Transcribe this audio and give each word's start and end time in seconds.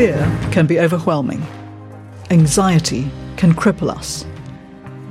Fear 0.00 0.48
can 0.50 0.66
be 0.66 0.80
overwhelming. 0.80 1.46
Anxiety 2.30 3.10
can 3.36 3.52
cripple 3.52 3.90
us. 3.90 4.22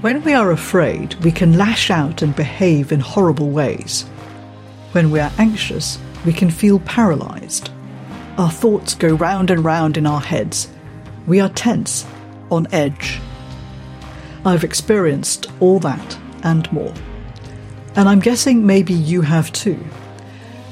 When 0.01 0.23
we 0.23 0.33
are 0.33 0.49
afraid, 0.49 1.13
we 1.23 1.31
can 1.31 1.59
lash 1.59 1.91
out 1.91 2.23
and 2.23 2.35
behave 2.35 2.91
in 2.91 2.99
horrible 2.99 3.51
ways. 3.51 4.01
When 4.93 5.11
we 5.11 5.19
are 5.19 5.31
anxious, 5.37 5.99
we 6.25 6.33
can 6.33 6.49
feel 6.49 6.79
paralyzed. 6.79 7.69
Our 8.39 8.49
thoughts 8.49 8.95
go 8.95 9.13
round 9.13 9.51
and 9.51 9.63
round 9.63 9.95
in 9.95 10.07
our 10.07 10.21
heads. 10.21 10.67
We 11.27 11.39
are 11.39 11.49
tense, 11.49 12.03
on 12.49 12.65
edge. 12.71 13.19
I've 14.43 14.63
experienced 14.63 15.51
all 15.59 15.77
that 15.81 16.17
and 16.41 16.71
more. 16.73 16.95
And 17.95 18.09
I'm 18.09 18.21
guessing 18.21 18.65
maybe 18.65 18.93
you 18.93 19.21
have 19.21 19.53
too. 19.53 19.85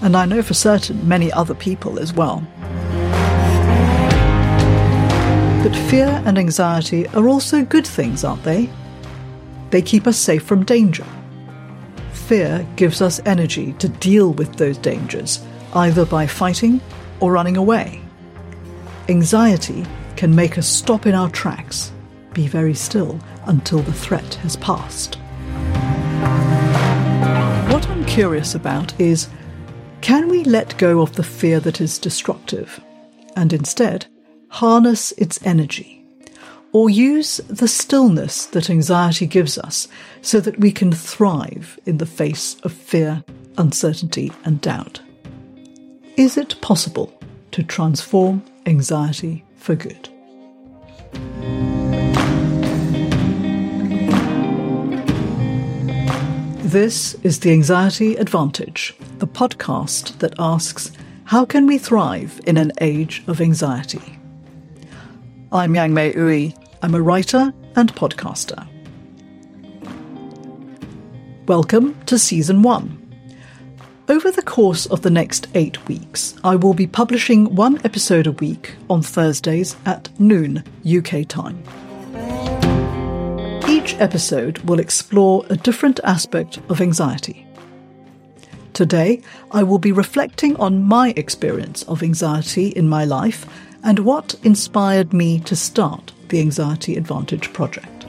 And 0.01 0.17
I 0.17 0.25
know 0.25 0.41
for 0.41 0.55
certain 0.55 1.07
many 1.07 1.31
other 1.31 1.53
people 1.53 1.99
as 1.99 2.13
well. 2.13 2.47
But 5.67 5.89
fear 5.89 6.23
and 6.25 6.37
anxiety 6.37 7.09
are 7.09 7.27
also 7.27 7.65
good 7.65 7.85
things, 7.85 8.23
aren't 8.23 8.45
they? 8.45 8.69
They 9.69 9.81
keep 9.81 10.07
us 10.07 10.15
safe 10.15 10.43
from 10.43 10.63
danger. 10.63 11.03
Fear 12.13 12.65
gives 12.77 13.01
us 13.01 13.19
energy 13.25 13.73
to 13.73 13.89
deal 13.89 14.31
with 14.31 14.55
those 14.55 14.77
dangers, 14.77 15.45
either 15.73 16.05
by 16.05 16.25
fighting 16.25 16.79
or 17.19 17.33
running 17.33 17.57
away. 17.57 17.99
Anxiety 19.09 19.85
can 20.15 20.33
make 20.33 20.57
us 20.57 20.69
stop 20.69 21.05
in 21.05 21.13
our 21.13 21.29
tracks, 21.31 21.91
be 22.31 22.47
very 22.47 22.73
still 22.73 23.19
until 23.47 23.79
the 23.79 23.91
threat 23.91 24.35
has 24.35 24.55
passed. 24.55 25.15
What 27.73 27.89
I'm 27.89 28.05
curious 28.05 28.55
about 28.55 28.97
is 29.01 29.27
can 29.99 30.29
we 30.29 30.45
let 30.45 30.77
go 30.77 31.01
of 31.01 31.17
the 31.17 31.23
fear 31.23 31.59
that 31.59 31.81
is 31.81 31.99
destructive 31.99 32.79
and 33.35 33.51
instead 33.51 34.05
harness 34.57 35.11
its 35.19 35.39
energy? 35.45 36.03
Or 36.71 36.89
use 36.89 37.37
the 37.47 37.67
stillness 37.67 38.47
that 38.47 38.71
anxiety 38.71 39.27
gives 39.27 39.55
us 39.59 39.87
so 40.23 40.39
that 40.39 40.59
we 40.59 40.71
can 40.71 40.91
thrive 40.91 41.79
in 41.85 41.99
the 41.99 42.07
face 42.07 42.55
of 42.63 42.73
fear, 42.73 43.23
uncertainty, 43.59 44.31
and 44.45 44.59
doubt? 44.59 44.99
Is 46.15 46.37
it 46.37 46.59
possible 46.59 47.13
to 47.51 47.61
transform 47.61 48.43
anxiety 48.65 49.45
for 49.57 49.75
good? 49.75 50.09
This 56.63 57.13
is 57.21 57.41
the 57.41 57.51
Anxiety 57.51 58.15
Advantage, 58.15 58.95
the 59.19 59.27
podcast 59.27 60.17
that 60.17 60.33
asks 60.39 60.91
how 61.25 61.45
can 61.45 61.67
we 61.67 61.77
thrive 61.77 62.41
in 62.47 62.57
an 62.57 62.71
age 62.81 63.23
of 63.27 63.39
anxiety? 63.39 64.16
I'm 65.49 65.75
Yang-May 65.75 66.11
Ooi. 66.11 66.53
I'm 66.81 66.93
a 66.93 67.01
writer 67.01 67.53
and 67.77 67.95
podcaster. 67.95 68.67
Welcome 71.47 71.97
to 72.07 72.19
Season 72.19 72.61
1. 72.61 73.33
Over 74.09 74.29
the 74.29 74.41
course 74.41 74.87
of 74.87 75.03
the 75.03 75.09
next 75.09 75.47
eight 75.55 75.87
weeks, 75.87 76.35
I 76.43 76.57
will 76.57 76.73
be 76.73 76.85
publishing 76.85 77.55
one 77.55 77.77
episode 77.85 78.27
a 78.27 78.33
week 78.33 78.75
on 78.89 79.01
Thursdays 79.01 79.77
at 79.85 80.09
noon 80.19 80.65
UK 80.85 81.25
time. 81.29 81.63
Each 83.69 83.95
episode 84.01 84.57
will 84.59 84.79
explore 84.79 85.45
a 85.49 85.55
different 85.55 86.01
aspect 86.03 86.57
of 86.67 86.81
anxiety. 86.81 87.47
Today, 88.73 89.21
I 89.51 89.63
will 89.63 89.79
be 89.79 89.93
reflecting 89.93 90.57
on 90.57 90.83
my 90.83 91.13
experience 91.15 91.83
of 91.83 92.03
anxiety 92.03 92.67
in 92.67 92.89
my 92.89 93.05
life 93.05 93.45
and 93.87 93.99
what 93.99 94.35
inspired 94.43 95.13
me 95.13 95.39
to 95.39 95.55
start 95.55 96.11
the 96.27 96.41
Anxiety 96.41 96.97
Advantage 96.97 97.53
project. 97.53 98.05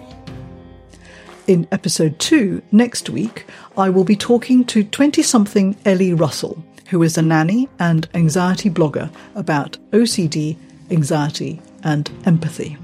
In 1.47 1.69
episode 1.71 2.19
2, 2.19 2.61
next 2.73 3.09
week, 3.09 3.47
I 3.77 3.89
will 3.89 4.03
be 4.03 4.17
talking 4.17 4.65
to 4.65 4.83
20 4.83 5.23
something 5.23 5.77
Ellie 5.85 6.15
Russell, 6.15 6.65
who 6.89 7.05
is 7.05 7.17
a 7.17 7.23
nanny 7.23 7.69
and 7.79 8.09
anxiety 8.13 8.69
blogger 8.69 9.09
about 9.37 9.79
OCD, 9.93 10.57
anxiety, 10.91 11.63
and 11.85 12.11
empathy. 12.27 12.77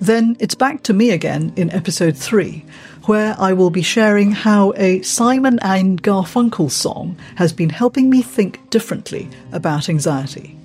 Then 0.00 0.36
it's 0.38 0.54
back 0.54 0.84
to 0.84 0.94
me 0.94 1.10
again 1.10 1.52
in 1.56 1.72
episode 1.72 2.16
3, 2.16 2.64
where 3.06 3.34
I 3.40 3.54
will 3.54 3.70
be 3.70 3.82
sharing 3.82 4.30
how 4.30 4.72
a 4.76 5.02
Simon 5.02 5.58
and 5.62 6.00
Garfunkel 6.00 6.70
song 6.70 7.18
has 7.34 7.52
been 7.52 7.70
helping 7.70 8.08
me 8.08 8.22
think 8.22 8.70
differently 8.70 9.28
about 9.50 9.88
anxiety 9.88 10.59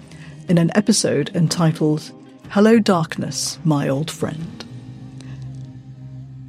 in 0.47 0.57
an 0.57 0.71
episode 0.75 1.35
entitled 1.35 2.11
Hello 2.49 2.79
Darkness, 2.79 3.57
My 3.63 3.89
Old 3.89 4.11
Friend. 4.11 4.63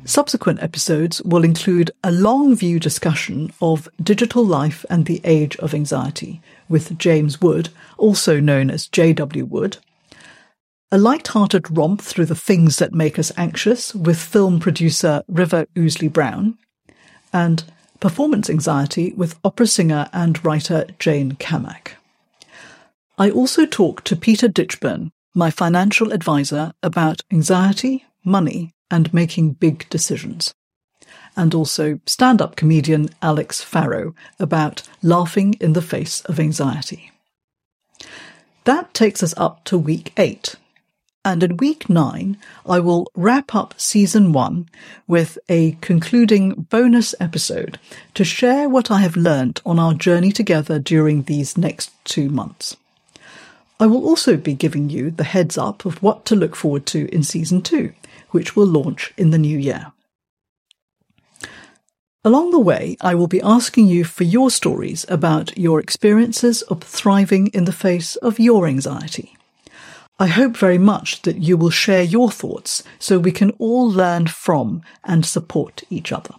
Subsequent 0.05 0.63
episodes 0.63 1.21
will 1.23 1.43
include 1.43 1.91
a 2.05 2.13
long 2.13 2.55
view 2.55 2.79
discussion 2.79 3.53
of 3.61 3.89
digital 4.01 4.45
life 4.45 4.85
and 4.89 5.07
the 5.07 5.21
age 5.25 5.57
of 5.57 5.75
anxiety 5.75 6.41
with 6.69 6.97
James 6.97 7.41
Wood, 7.41 7.71
also 7.99 8.39
known 8.39 8.71
as 8.71 8.87
J.W. 8.87 9.45
Wood, 9.45 9.79
a 10.93 10.99
light-hearted 10.99 11.77
romp 11.77 12.01
through 12.01 12.27
the 12.27 12.37
things 12.37 12.77
that 12.77 12.95
make 12.95 13.19
us 13.19 13.33
anxious 13.37 13.95
with 13.95 14.17
film 14.17 14.61
producer 14.61 15.25
River 15.27 15.67
Ousley 15.75 16.13
Brown, 16.13 16.57
and 17.33 17.65
performance 17.99 18.49
anxiety 18.49 19.13
with 19.15 19.39
opera 19.43 19.67
singer 19.67 20.09
and 20.13 20.45
writer 20.45 20.87
Jane 21.01 21.33
Kamak. 21.33 21.96
I 23.19 23.31
also 23.31 23.65
talk 23.65 24.05
to 24.05 24.15
Peter 24.15 24.47
Ditchburn, 24.47 25.11
my 25.35 25.51
financial 25.51 26.13
advisor, 26.13 26.73
about 26.83 27.23
anxiety, 27.33 28.05
money, 28.25 28.75
and 28.91 29.13
making 29.15 29.53
big 29.53 29.89
decisions. 29.89 30.55
And 31.35 31.55
also 31.55 31.99
stand-up 32.05 32.57
comedian 32.57 33.09
Alex 33.23 33.63
Farrow 33.63 34.15
about 34.39 34.83
laughing 35.03 35.55
in 35.61 35.73
the 35.73 35.81
face 35.81 36.21
of 36.23 36.39
anxiety. 36.39 37.11
That 38.65 38.93
takes 38.93 39.23
us 39.23 39.33
up 39.39 39.65
to 39.65 39.79
week 39.79 40.13
eight, 40.19 40.57
and 41.25 41.43
in 41.43 41.57
week 41.57 41.89
nine, 41.89 42.37
I 42.67 42.81
will 42.81 43.11
wrap 43.15 43.55
up 43.55 43.75
season 43.79 44.33
one 44.33 44.69
with 45.07 45.39
a 45.49 45.73
concluding 45.81 46.67
bonus 46.71 47.15
episode 47.19 47.79
to 48.13 48.25
share 48.25 48.69
what 48.69 48.91
I 48.91 49.01
have 49.01 49.17
learnt 49.17 49.63
on 49.65 49.79
our 49.79 49.95
journey 49.95 50.33
together 50.33 50.79
during 50.79 51.23
these 51.23 51.57
next 51.57 51.93
two 52.05 52.29
months. 52.29 52.77
I 53.79 53.87
will 53.87 54.07
also 54.07 54.37
be 54.37 54.55
giving 54.55 54.89
you 54.89 55.11
the 55.11 55.25
heads 55.25 55.59
up 55.59 55.85
of 55.85 56.03
what 56.03 56.25
to 56.27 56.37
look 56.37 56.57
forward 56.57 56.87
to 56.87 57.13
in 57.15 57.23
season 57.23 57.61
two, 57.61 57.93
which 58.31 58.57
will 58.57 58.67
launch 58.67 59.13
in 59.19 59.31
the 59.31 59.39
new 59.39 59.59
year. 59.59 59.93
Along 62.25 62.51
the 62.51 62.59
way, 62.59 62.97
I 63.03 63.15
will 63.15 63.29
be 63.29 63.43
asking 63.43 63.87
you 63.87 64.03
for 64.03 64.25
your 64.25 64.51
stories 64.51 65.05
about 65.09 65.57
your 65.57 65.79
experiences 65.79 66.63
of 66.63 66.83
thriving 66.83 67.49
in 67.49 67.67
the 67.67 67.73
face 67.73 68.17
of 68.17 68.41
your 68.41 68.67
anxiety. 68.67 69.37
I 70.19 70.29
hope 70.29 70.57
very 70.57 70.79
much 70.79 71.23
that 71.23 71.37
you 71.37 71.59
will 71.59 71.71
share 71.71 72.03
your 72.03 72.31
thoughts 72.31 72.83
so 72.99 73.19
we 73.19 73.31
can 73.31 73.51
all 73.59 73.89
learn 73.89 74.27
from 74.27 74.83
and 75.05 75.27
support 75.27 75.85
each 75.91 76.11
other. 76.11 76.35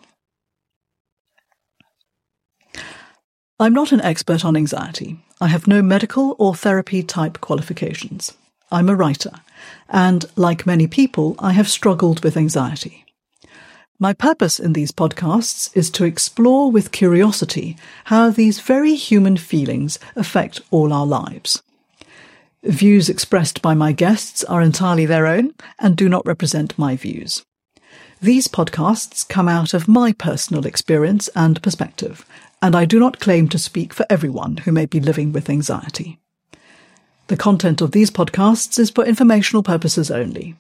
I'm 3.60 3.74
not 3.74 3.92
an 3.92 4.02
expert 4.02 4.46
on 4.46 4.56
anxiety. 4.56 5.18
I 5.42 5.48
have 5.48 5.66
no 5.66 5.82
medical 5.82 6.36
or 6.38 6.54
therapy 6.54 7.02
type 7.02 7.42
qualifications. 7.42 8.38
I'm 8.72 8.88
a 8.88 8.96
writer, 8.96 9.32
and 9.90 10.26
like 10.36 10.68
many 10.68 10.86
people, 10.86 11.36
I 11.40 11.54
have 11.54 11.68
struggled 11.68 12.24
with 12.24 12.38
anxiety. 12.38 13.04
My 13.98 14.14
purpose 14.14 14.60
in 14.60 14.74
these 14.74 14.92
podcasts 14.92 15.76
is 15.76 15.90
to 15.92 16.04
explore 16.04 16.72
with 16.72 16.92
curiosity 16.92 17.78
how 18.06 18.30
these 18.30 18.60
very 18.60 18.94
human 18.94 19.38
feelings 19.38 19.98
affect 20.16 20.62
all 20.70 20.94
our 20.94 21.08
lives. 21.08 21.64
Views 22.62 23.10
expressed 23.10 23.64
by 23.64 23.74
my 23.74 23.92
guests 23.92 24.44
are 24.44 24.62
entirely 24.62 25.08
their 25.08 25.26
own 25.26 25.56
and 25.80 25.98
do 25.98 26.08
not 26.08 26.28
represent 26.28 26.78
my 26.78 26.96
views. 26.96 27.44
These 28.22 28.48
podcasts 28.48 29.28
come 29.28 29.48
out 29.48 29.74
of 29.74 29.88
my 29.88 30.12
personal 30.12 30.66
experience 30.66 31.28
and 31.36 31.62
perspective, 31.62 32.26
and 32.62 32.76
I 32.76 32.86
do 32.86 33.00
not 33.00 33.20
claim 33.20 33.48
to 33.50 33.60
speak 33.60 33.94
for 33.94 34.06
everyone 34.10 34.58
who 34.58 34.72
may 34.72 34.86
be 34.86 35.00
living 35.00 35.32
with 35.32 35.50
anxiety. 35.50 36.20
The 37.28 37.38
content 37.38 37.82
of 37.82 37.92
these 37.92 38.10
podcasts 38.10 38.80
is 38.80 38.90
for 38.90 39.06
informational 39.06 39.64
purposes 39.64 40.10
only. 40.10 40.56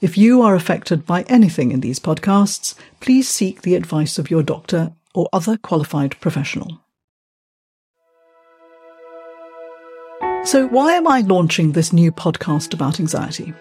If 0.00 0.18
you 0.18 0.42
are 0.42 0.54
affected 0.54 1.06
by 1.06 1.22
anything 1.22 1.72
in 1.72 1.80
these 1.80 1.98
podcasts, 1.98 2.74
please 3.00 3.28
seek 3.28 3.62
the 3.62 3.74
advice 3.74 4.18
of 4.18 4.30
your 4.30 4.42
doctor 4.42 4.92
or 5.14 5.28
other 5.32 5.56
qualified 5.56 6.18
professional. 6.20 6.80
So, 10.44 10.68
why 10.68 10.94
am 10.94 11.08
I 11.08 11.20
launching 11.20 11.72
this 11.72 11.92
new 11.92 12.12
podcast 12.12 12.72
about 12.72 13.00
anxiety? 13.00 13.52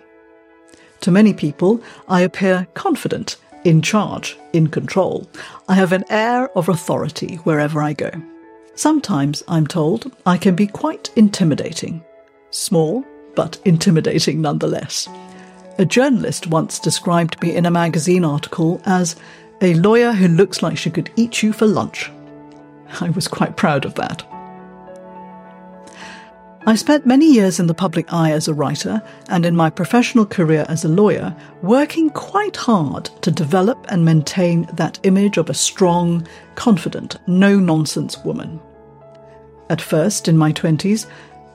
To 1.01 1.11
many 1.11 1.33
people, 1.33 1.81
I 2.07 2.21
appear 2.21 2.67
confident, 2.73 3.37
in 3.65 3.81
charge, 3.81 4.37
in 4.53 4.67
control. 4.67 5.27
I 5.67 5.73
have 5.73 5.91
an 5.91 6.05
air 6.09 6.49
of 6.57 6.69
authority 6.69 7.35
wherever 7.37 7.81
I 7.81 7.93
go. 7.93 8.11
Sometimes, 8.75 9.43
I'm 9.47 9.67
told, 9.67 10.15
I 10.25 10.37
can 10.37 10.55
be 10.55 10.67
quite 10.67 11.11
intimidating. 11.15 12.03
Small, 12.51 13.03
but 13.35 13.59
intimidating 13.65 14.39
nonetheless. 14.39 15.09
A 15.77 15.85
journalist 15.85 16.47
once 16.47 16.79
described 16.79 17.41
me 17.41 17.55
in 17.55 17.65
a 17.65 17.71
magazine 17.71 18.23
article 18.23 18.81
as 18.85 19.15
a 19.61 19.73
lawyer 19.73 20.13
who 20.13 20.27
looks 20.27 20.61
like 20.61 20.77
she 20.77 20.89
could 20.89 21.09
eat 21.15 21.43
you 21.43 21.51
for 21.51 21.65
lunch. 21.65 22.09
I 23.01 23.09
was 23.09 23.27
quite 23.27 23.57
proud 23.57 23.83
of 23.83 23.95
that. 23.95 24.23
I 26.67 26.73
spent 26.73 27.05
many 27.05 27.31
years 27.31 27.59
in 27.59 27.67
the 27.67 27.75
public 27.75 28.11
eye 28.11 28.31
as 28.31 28.47
a 28.47 28.53
writer 28.53 28.99
and 29.29 29.45
in 29.45 29.55
my 29.55 29.69
professional 29.69 30.25
career 30.25 30.65
as 30.67 30.83
a 30.83 30.89
lawyer, 30.89 31.35
working 31.61 32.09
quite 32.09 32.55
hard 32.55 33.05
to 33.21 33.29
develop 33.29 33.85
and 33.89 34.03
maintain 34.03 34.67
that 34.73 34.99
image 35.03 35.37
of 35.37 35.51
a 35.51 35.53
strong, 35.53 36.27
confident, 36.55 37.17
no 37.27 37.59
nonsense 37.59 38.17
woman. 38.25 38.59
At 39.69 39.79
first, 39.79 40.27
in 40.27 40.39
my 40.39 40.51
20s, 40.51 41.05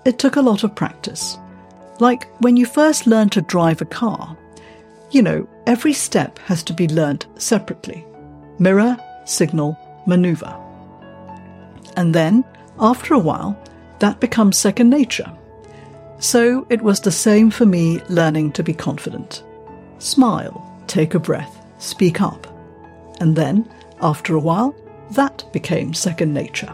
it 0.05 0.21
took 0.21 0.37
a 0.37 0.43
lot 0.43 0.63
of 0.63 0.77
practice. 0.77 1.37
Like 1.99 2.29
when 2.41 2.57
you 2.57 2.65
first 2.65 3.09
learn 3.09 3.31
to 3.31 3.43
drive 3.43 3.81
a 3.81 3.87
car, 3.87 4.37
you 5.11 5.23
know, 5.23 5.49
every 5.67 5.93
step 5.93 6.39
has 6.41 6.63
to 6.63 6.73
be 6.73 6.87
learnt 6.87 7.27
separately 7.37 8.07
mirror, 8.61 8.97
signal, 9.25 9.77
maneuver. 10.07 10.55
And 11.97 12.15
then, 12.15 12.45
after 12.79 13.15
a 13.15 13.19
while, 13.19 13.59
that 14.01 14.21
becomes 14.21 14.57
second 14.57 14.91
nature. 14.91 15.31
So 16.19 16.67
it 16.69 16.83
was 16.83 17.01
the 17.01 17.13
same 17.13 17.51
for 17.51 17.65
me 17.65 18.01
learning 18.09 18.53
to 18.53 18.63
be 18.63 18.75
confident. 18.75 19.43
Smile, 19.99 20.67
take 20.87 21.15
a 21.15 21.19
breath, 21.19 21.65
speak 21.79 22.21
up. 22.21 22.47
And 23.21 23.37
then, 23.37 23.71
after 24.03 24.35
a 24.35 24.41
while, 24.41 24.75
that 25.13 25.45
became 25.53 25.95
second 25.95 26.35
nature. 26.35 26.73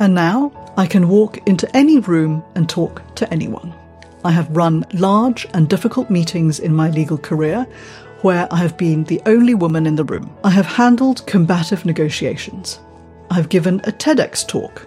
And 0.00 0.14
now 0.14 0.52
I 0.76 0.86
can 0.86 1.08
walk 1.08 1.46
into 1.46 1.74
any 1.76 1.98
room 1.98 2.42
and 2.54 2.68
talk 2.68 3.02
to 3.16 3.30
anyone. 3.32 3.74
I 4.24 4.30
have 4.30 4.56
run 4.56 4.86
large 4.92 5.46
and 5.54 5.68
difficult 5.68 6.10
meetings 6.10 6.58
in 6.58 6.74
my 6.74 6.90
legal 6.90 7.18
career 7.18 7.66
where 8.22 8.48
I 8.50 8.56
have 8.56 8.78
been 8.78 9.04
the 9.04 9.20
only 9.26 9.54
woman 9.54 9.86
in 9.86 9.96
the 9.96 10.04
room. 10.04 10.34
I 10.42 10.50
have 10.50 10.64
handled 10.64 11.26
combative 11.26 11.84
negotiations. 11.84 12.80
I 13.30 13.34
have 13.34 13.50
given 13.50 13.80
a 13.80 13.92
TEDx 13.92 14.46
talk. 14.46 14.86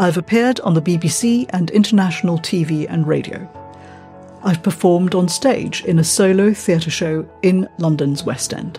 I 0.00 0.06
have 0.06 0.16
appeared 0.16 0.60
on 0.60 0.74
the 0.74 0.82
BBC 0.82 1.46
and 1.50 1.70
international 1.70 2.38
TV 2.38 2.86
and 2.88 3.04
radio. 3.04 3.48
I've 4.44 4.62
performed 4.62 5.16
on 5.16 5.28
stage 5.28 5.84
in 5.86 5.98
a 5.98 6.04
solo 6.04 6.54
theatre 6.54 6.90
show 6.90 7.28
in 7.42 7.68
London's 7.78 8.22
West 8.22 8.54
End. 8.54 8.78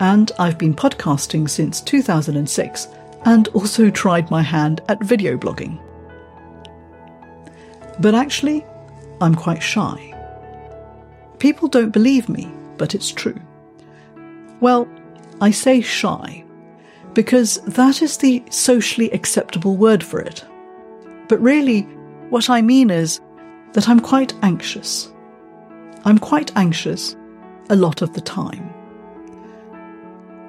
And 0.00 0.32
I've 0.38 0.56
been 0.56 0.74
podcasting 0.74 1.50
since 1.50 1.82
2006 1.82 2.88
and 3.26 3.48
also 3.48 3.90
tried 3.90 4.30
my 4.30 4.40
hand 4.40 4.80
at 4.88 5.04
video 5.04 5.36
blogging. 5.36 5.78
But 7.98 8.14
actually, 8.14 8.64
I'm 9.20 9.34
quite 9.34 9.62
shy. 9.62 10.06
People 11.38 11.68
don't 11.68 11.90
believe 11.90 12.30
me, 12.30 12.50
but 12.78 12.94
it's 12.94 13.10
true. 13.10 13.38
Well, 14.60 14.88
I 15.42 15.50
say 15.50 15.82
shy 15.82 16.44
because 17.14 17.56
that 17.66 18.02
is 18.02 18.18
the 18.18 18.42
socially 18.50 19.10
acceptable 19.10 19.76
word 19.76 20.02
for 20.02 20.20
it. 20.20 20.44
But 21.28 21.40
really, 21.40 21.82
what 22.30 22.50
I 22.50 22.62
mean 22.62 22.90
is 22.90 23.20
that 23.72 23.88
I'm 23.88 24.00
quite 24.00 24.34
anxious. 24.42 25.12
I'm 26.04 26.18
quite 26.18 26.54
anxious 26.56 27.16
a 27.68 27.76
lot 27.76 28.02
of 28.02 28.14
the 28.14 28.20
time. 28.20 28.72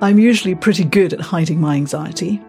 I'm 0.02 0.18
usually 0.18 0.56
pretty 0.56 0.84
good 0.84 1.13
at 1.13 1.19
hiding 1.19 1.62
my 1.62 1.75
anxiety, 1.75 2.42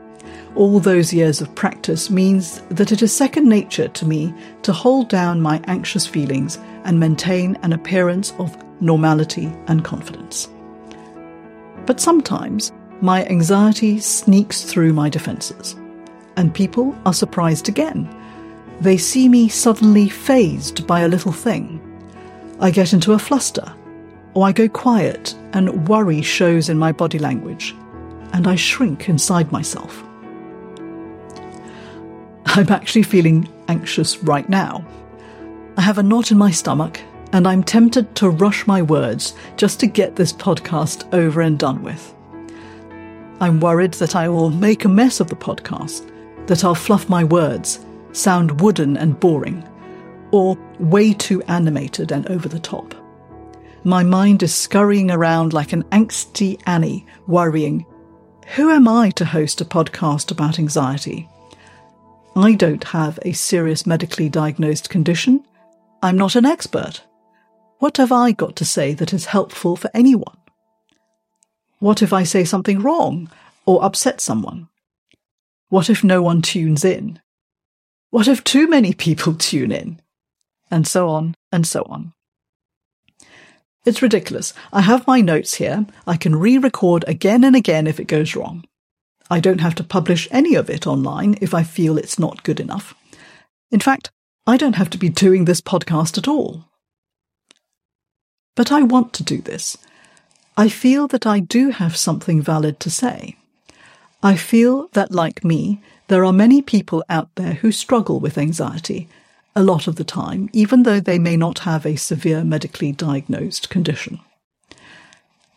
all 0.55 0.81
those 0.81 1.15
years 1.15 1.41
of 1.41 1.55
practice 1.55 2.11
means 2.11 2.61
that 2.69 2.93
it 2.93 3.01
is 3.01 3.15
second 3.15 3.49
nature 3.49 3.89
to 3.89 4.07
me 4.07 4.35
to 4.63 4.73
hold 4.73 5.09
down 5.09 5.41
my 5.41 5.63
anxious 5.67 6.07
feelings 6.07 6.59
and 6.85 7.01
maintain 7.01 7.57
an 7.63 7.73
appearance 7.73 8.35
of 8.39 8.55
normality 8.83 9.51
and 9.69 9.83
confidence. 9.83 10.51
But 11.87 12.01
sometimes 12.01 12.71
my 13.03 13.25
anxiety 13.27 13.99
sneaks 13.99 14.63
through 14.63 14.93
my 14.93 15.09
defences, 15.09 15.75
and 16.37 16.55
people 16.55 16.97
are 17.05 17.13
surprised 17.13 17.69
again. 17.69 18.09
They 18.81 18.97
see 18.97 19.29
me 19.29 19.49
suddenly 19.49 20.09
phased 20.09 20.87
by 20.87 21.01
a 21.01 21.09
little 21.09 21.33
thing. 21.33 21.81
I 22.61 22.71
get 22.71 22.93
into 22.93 23.13
a 23.13 23.19
fluster, 23.19 23.75
or 24.35 24.47
I 24.47 24.53
go 24.53 24.69
quiet 24.69 25.35
and 25.53 25.89
worry 25.89 26.23
shows 26.23 26.69
in 26.69 26.79
my 26.79 26.93
body 26.93 27.19
language, 27.19 27.75
and 28.33 28.47
I 28.47 28.55
shrink 28.55 29.09
inside 29.09 29.51
myself. 29.51 30.05
I'm 32.47 32.71
actually 32.71 33.03
feeling 33.03 33.49
anxious 33.67 34.23
right 34.23 34.49
now. 34.49 34.87
I 35.77 35.81
have 35.81 35.99
a 35.99 36.05
knot 36.05 36.31
in 36.31 36.39
my 36.39 36.53
stomach, 36.53 37.01
and 37.33 37.49
I'm 37.49 37.65
tempted 37.65 38.15
to 38.17 38.31
rush 38.31 38.65
my 38.69 38.81
words 38.81 39.35
just 39.57 39.81
to 39.81 39.89
get 39.89 40.15
this 40.15 40.33
podcast 40.33 41.13
over 41.13 41.41
and 41.41 41.59
done 41.59 41.83
with. 41.83 42.15
I'm 43.43 43.59
worried 43.59 43.95
that 43.95 44.15
I 44.15 44.29
will 44.29 44.51
make 44.51 44.85
a 44.85 44.89
mess 44.89 45.19
of 45.19 45.27
the 45.27 45.35
podcast, 45.35 46.09
that 46.47 46.63
I'll 46.63 46.77
fluff 46.77 47.09
my 47.09 47.25
words, 47.25 47.85
sound 48.13 48.61
wooden 48.61 48.97
and 48.97 49.19
boring, 49.19 49.69
or 50.31 50.57
way 50.79 51.13
too 51.13 51.43
animated 51.49 52.13
and 52.13 52.25
over 52.29 52.49
the 52.49 52.61
top. 52.61 52.95
My 53.83 54.05
mind 54.05 54.45
is 54.45 54.55
scurrying 54.55 55.11
around 55.11 55.53
like 55.53 55.73
an 55.73 55.83
angsty 55.91 56.63
Annie, 56.67 57.05
worrying, 57.27 57.85
who 58.55 58.71
am 58.71 58.87
I 58.87 59.11
to 59.11 59.25
host 59.25 59.61
a 59.61 59.65
podcast 59.65 60.31
about 60.31 60.61
anxiety? 60.61 61.29
I 62.37 62.53
don't 62.53 62.85
have 62.85 63.19
a 63.23 63.33
serious 63.33 63.85
medically 63.85 64.29
diagnosed 64.29 64.89
condition. 64.89 65.45
I'm 66.01 66.17
not 66.17 66.37
an 66.37 66.47
expert. 66.47 67.03
What 67.81 67.97
have 67.97 68.13
I 68.13 68.31
got 68.31 68.55
to 68.55 68.65
say 68.65 68.95
that 68.95 69.13
is 69.13 69.27
helpful 69.27 69.75
for 69.75 69.91
anyone? 69.93 70.37
What 71.83 72.01
if 72.01 72.13
I 72.13 72.23
say 72.23 72.45
something 72.45 72.79
wrong 72.79 73.29
or 73.67 73.85
upset 73.85 74.21
someone? 74.21 74.69
What 75.69 75.91
if 75.91 76.05
no 76.05 76.23
one 76.23 76.41
tunes 76.41 76.85
in? 76.85 77.21
What 78.11 78.29
if 78.29 78.45
too 78.45 78.69
many 78.69 78.93
people 78.93 79.35
tune 79.51 79.73
in? 79.73 80.01
And 80.71 80.87
so 80.87 81.09
on 81.09 81.35
and 81.51 81.67
so 81.67 81.83
on. 81.91 82.13
It's 83.85 84.01
ridiculous. 84.01 84.55
I 84.73 84.83
have 84.83 85.09
my 85.09 85.21
notes 85.23 85.55
here. 85.55 85.85
I 86.07 86.17
can 86.17 86.37
re 86.37 86.57
record 86.57 87.05
again 87.09 87.43
and 87.43 87.57
again 87.57 87.89
if 87.89 87.99
it 87.99 88.07
goes 88.07 88.37
wrong. 88.37 88.63
I 89.29 89.41
don't 89.41 89.61
have 89.61 89.75
to 89.75 89.83
publish 89.83 90.29
any 90.31 90.55
of 90.55 90.71
it 90.71 90.87
online 90.87 91.35
if 91.41 91.53
I 91.53 91.65
feel 91.65 91.99
it's 91.99 92.17
not 92.17 92.45
good 92.45 92.61
enough. 92.61 92.95
In 93.73 93.81
fact, 93.81 94.13
I 94.47 94.57
don't 94.57 94.77
have 94.77 94.91
to 94.91 94.99
be 94.99 95.09
doing 95.09 95.47
this 95.47 95.61
podcast 95.61 96.17
at 96.17 96.29
all. 96.29 96.67
But 98.55 98.71
I 98.71 98.83
want 98.83 99.13
to 99.15 99.25
do 99.25 99.39
this. 99.39 99.77
I 100.57 100.69
feel 100.69 101.09
that 101.09 101.27
I 101.27 101.41
do 101.41 101.71
have 101.71 101.97
something 101.97 102.43
valid 102.43 102.79
to 102.81 102.91
say. 102.91 103.37
I 104.23 104.37
feel 104.37 104.89
that, 104.93 105.11
like 105.11 105.45
me, 105.45 105.81
there 106.09 106.25
are 106.25 106.33
many 106.33 106.61
people 106.61 107.03
out 107.09 107.35
there 107.37 107.55
who 107.55 107.73
struggle 107.73 108.21
with 108.21 108.37
anxiety 108.37 109.09
a 109.57 109.63
lot 109.63 109.87
of 109.87 109.97
the 109.97 110.05
time, 110.05 110.49
even 110.53 110.83
though 110.83 111.01
they 111.01 111.19
may 111.19 111.37
not 111.37 111.61
have 111.61 111.85
a 111.85 111.97
severe 111.97 112.45
medically 112.45 112.93
diagnosed 112.93 113.71
condition. 113.71 114.21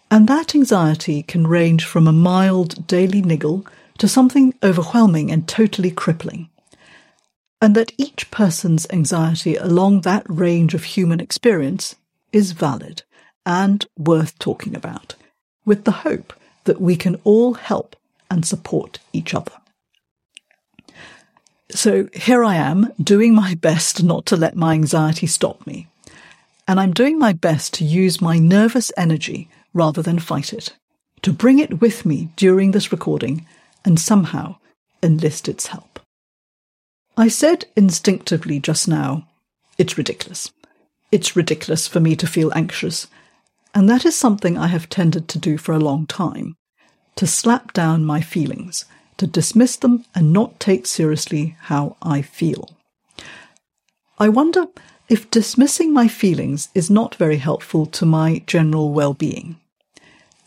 And 0.10 0.28
that 0.28 0.56
anxiety 0.56 1.24
can 1.24 1.48
range 1.48 1.86
from 1.86 2.08
a 2.08 2.14
mild 2.14 2.88
daily 2.88 3.22
niggle 3.22 3.66
to 3.98 4.08
something 4.08 4.54
overwhelming 4.64 5.32
and 5.32 5.48
totally 5.48 5.92
crippling. 5.92 6.50
And 7.62 7.76
that 7.76 7.94
each 7.98 8.32
person's 8.32 8.86
anxiety 8.92 9.56
along 9.56 10.02
that 10.02 10.26
range 10.30 10.74
of 10.74 10.84
human 10.84 11.20
experience 11.20 11.96
is 12.32 12.52
valid 12.52 13.04
and 13.46 13.86
worth 13.98 14.38
talking 14.40 14.76
about, 14.76 15.16
with 15.66 15.84
the 15.84 15.92
hope 15.92 16.34
that 16.66 16.82
we 16.82 16.96
can 16.96 17.20
all 17.24 17.54
help 17.54 17.96
and 18.30 18.46
support 18.46 19.00
each 19.14 19.34
other. 19.34 19.52
So 21.70 22.08
here 22.14 22.44
I 22.44 22.56
am, 22.56 22.92
doing 23.02 23.34
my 23.34 23.56
best 23.56 24.04
not 24.04 24.26
to 24.28 24.38
let 24.38 24.56
my 24.56 24.74
anxiety 24.74 25.28
stop 25.28 25.66
me. 25.68 25.88
And 26.68 26.80
I'm 26.80 26.94
doing 26.94 27.20
my 27.20 27.34
best 27.34 27.74
to 27.76 27.86
use 27.86 28.22
my 28.22 28.40
nervous 28.40 28.92
energy 28.98 29.50
rather 29.74 30.02
than 30.02 30.20
fight 30.20 30.54
it, 30.54 30.74
to 31.22 31.34
bring 31.34 31.60
it 31.60 31.82
with 31.82 32.06
me 32.06 32.30
during 32.36 32.72
this 32.72 32.92
recording 32.92 33.46
and 33.84 34.00
somehow 34.00 34.56
enlist 35.04 35.48
its 35.48 35.68
help. 35.68 36.00
I 37.18 37.28
said 37.28 37.66
instinctively 37.76 38.60
just 38.60 38.88
now, 38.88 39.28
it's 39.78 39.98
ridiculous. 39.98 40.52
It's 41.12 41.36
ridiculous 41.36 41.88
for 41.88 42.00
me 42.00 42.16
to 42.16 42.28
feel 42.28 42.52
anxious, 42.56 43.08
and 43.76 43.90
that 43.90 44.06
is 44.06 44.16
something 44.18 44.58
I 44.58 44.68
have 44.68 44.90
tended 44.90 45.28
to 45.28 45.38
do 45.38 45.58
for 45.58 45.74
a 45.74 45.80
long 45.80 46.08
time 46.08 46.56
to 47.18 47.28
slap 47.28 47.74
down 47.74 48.06
my 48.06 48.22
feelings, 48.22 48.86
to 49.18 49.28
dismiss 49.28 49.76
them 49.76 50.06
and 50.16 50.34
not 50.34 50.60
take 50.60 50.86
seriously 50.86 51.56
how 51.64 51.96
I 52.02 52.22
feel. 52.22 52.76
I 54.18 54.30
wonder 54.30 54.68
if 55.10 55.30
dismissing 55.30 55.94
my 55.94 56.08
feelings 56.08 56.70
is 56.74 56.90
not 56.90 57.16
very 57.16 57.38
helpful 57.38 57.86
to 57.88 58.06
my 58.06 58.42
general 58.48 58.92
well 58.92 59.14
being. 59.14 59.58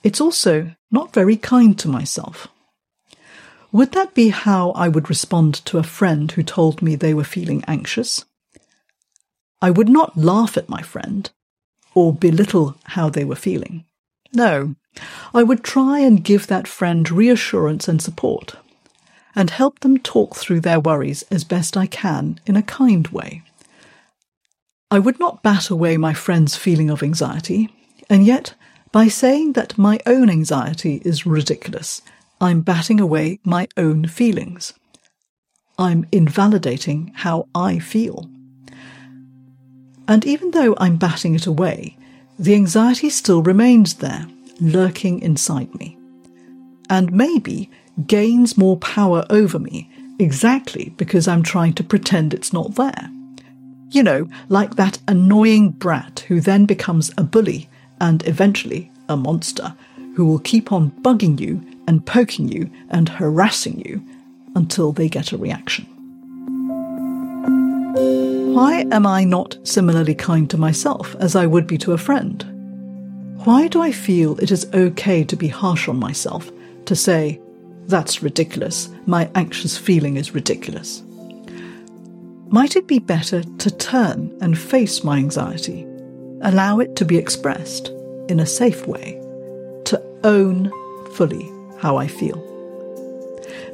It's 0.03 0.21
also 0.21 0.75
not 0.91 1.13
very 1.13 1.37
kind 1.37 1.79
to 1.79 1.89
myself. 1.89 2.49
Would 3.73 3.93
that 3.93 4.15
be 4.15 4.31
how 4.31 4.71
I 4.71 4.89
would 4.89 5.11
respond 5.11 5.55
to 5.67 5.79
a 5.79 5.83
friend 5.83 6.33
who 6.33 6.43
told 6.43 6.81
me 6.81 6.97
they 6.97 7.13
were 7.13 7.25
feeling 7.25 7.63
anxious? 7.69 8.25
I 9.61 9.71
would 9.71 9.89
not 9.89 10.17
laugh 10.17 10.57
at 10.57 10.71
my 10.71 10.81
friend 10.81 11.31
or 11.95 12.13
belittle 12.13 12.77
how 12.85 13.09
they 13.09 13.25
were 13.25 13.37
feeling. 13.37 13.85
No, 14.33 14.75
I 15.33 15.43
would 15.43 15.65
try 15.65 16.01
and 16.01 16.25
give 16.25 16.47
that 16.47 16.69
friend 16.69 17.11
reassurance 17.11 17.89
and 17.89 18.03
support 18.03 18.57
and 19.35 19.51
help 19.51 19.81
them 19.81 19.99
talk 19.99 20.35
through 20.35 20.61
their 20.61 20.81
worries 20.81 21.23
as 21.31 21.45
best 21.45 21.77
I 21.77 21.87
can 21.87 22.41
in 22.47 22.57
a 22.57 22.63
kind 22.63 23.07
way. 23.09 23.43
I 24.91 24.99
would 24.99 25.21
not 25.21 25.43
bat 25.43 25.71
away 25.71 25.97
my 25.97 26.15
friend's 26.15 26.57
feeling 26.57 26.91
of 26.91 27.03
anxiety, 27.03 27.69
and 28.09 28.25
yet, 28.25 28.55
by 28.91 29.09
saying 29.09 29.53
that 29.53 29.77
my 29.77 30.01
own 30.07 30.31
anxiety 30.31 31.03
is 31.05 31.27
ridiculous, 31.27 32.01
I'm 32.41 32.63
batting 32.63 32.99
away 32.99 33.39
my 33.45 33.69
own 33.77 34.09
feelings. 34.09 34.73
I'm 35.79 36.07
invalidating 36.11 37.13
how 37.17 37.49
I 37.55 37.79
feel. 37.79 38.29
And 40.09 40.27
even 40.27 40.51
though 40.53 40.75
I'm 40.79 40.97
batting 40.97 41.35
it 41.35 41.47
away, 41.47 41.97
the 42.39 42.55
anxiety 42.55 43.11
still 43.11 43.43
remains 43.43 43.95
there, 43.95 44.27
lurking 44.59 45.21
inside 45.21 45.73
me. 45.75 45.99
And 46.89 47.13
maybe 47.13 47.71
gains 48.07 48.57
more 48.57 48.79
power 48.79 49.27
over 49.29 49.59
me 49.59 49.91
exactly 50.19 50.95
because 50.97 51.29
I'm 51.29 51.43
trying 51.43 51.75
to 51.75 51.85
pretend 51.85 52.33
it's 52.33 52.53
not 52.53 52.75
there. 52.77 53.11
You 53.91 54.03
know, 54.03 54.29
like 54.49 54.77
that 54.77 54.99
annoying 55.07 55.71
brat 55.71 56.25
who 56.29 56.41
then 56.41 56.65
becomes 56.65 57.11
a 57.19 57.23
bully 57.23 57.69
and 58.01 58.27
eventually 58.27 58.91
a 59.09 59.17
monster 59.17 59.75
who 60.15 60.25
will 60.27 60.39
keep 60.39 60.73
on 60.73 60.91
bugging 61.03 61.39
you 61.39 61.63
and 61.87 62.05
poking 62.05 62.49
you 62.49 62.71
and 62.91 63.09
harassing 63.09 63.81
you 63.81 64.03
until 64.55 64.93
they 64.93 65.09
get 65.09 65.33
a 65.33 65.39
reaction. 65.39 65.87
Why 68.55 68.87
am 68.91 69.07
I 69.07 69.25
not 69.25 69.59
similarly 69.63 70.15
kind 70.15 70.49
to 70.51 70.57
myself 70.57 71.15
as 71.21 71.37
I 71.37 71.47
would 71.47 71.67
be 71.67 71.77
to 71.79 71.93
a 71.93 71.99
friend? 71.99 72.45
Why 73.45 73.69
do 73.69 73.83
I 73.83 73.93
feel 73.93 74.41
it 74.41 74.51
is 74.51 74.67
okay 74.73 75.23
to 75.25 75.37
be 75.37 75.49
harsh 75.49 75.87
on 75.87 75.99
myself, 75.99 76.51
to 76.87 76.97
say, 76.97 77.41
that's 77.87 78.23
ridiculous, 78.23 78.89
my 79.05 79.31
anxious 79.35 79.77
feeling 79.77 80.17
is 80.17 80.35
ridiculous? 80.35 81.03
Might 82.49 82.75
it 82.75 82.87
be 82.87 82.99
better 82.99 83.43
to 83.43 83.71
turn 83.71 84.37
and 84.41 84.59
face 84.59 85.05
my 85.05 85.19
anxiety, 85.19 85.87
allow 86.41 86.81
it 86.81 86.97
to 86.97 87.05
be 87.05 87.19
expressed 87.19 87.89
in 88.31 88.41
a 88.41 88.47
safe 88.47 88.87
way, 88.87 89.21
to 89.85 90.03
own 90.25 90.73
fully 91.13 91.49
how 91.79 91.99
I 91.99 92.09
feel? 92.09 92.43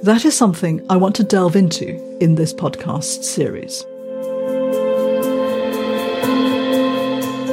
That 0.02 0.25
is 0.25 0.37
something 0.37 0.85
I 0.90 0.97
want 0.97 1.14
to 1.16 1.25
delve 1.25 1.54
into 1.54 2.19
in 2.19 2.35
this 2.35 2.52
podcast 2.52 3.23
series. 3.23 3.85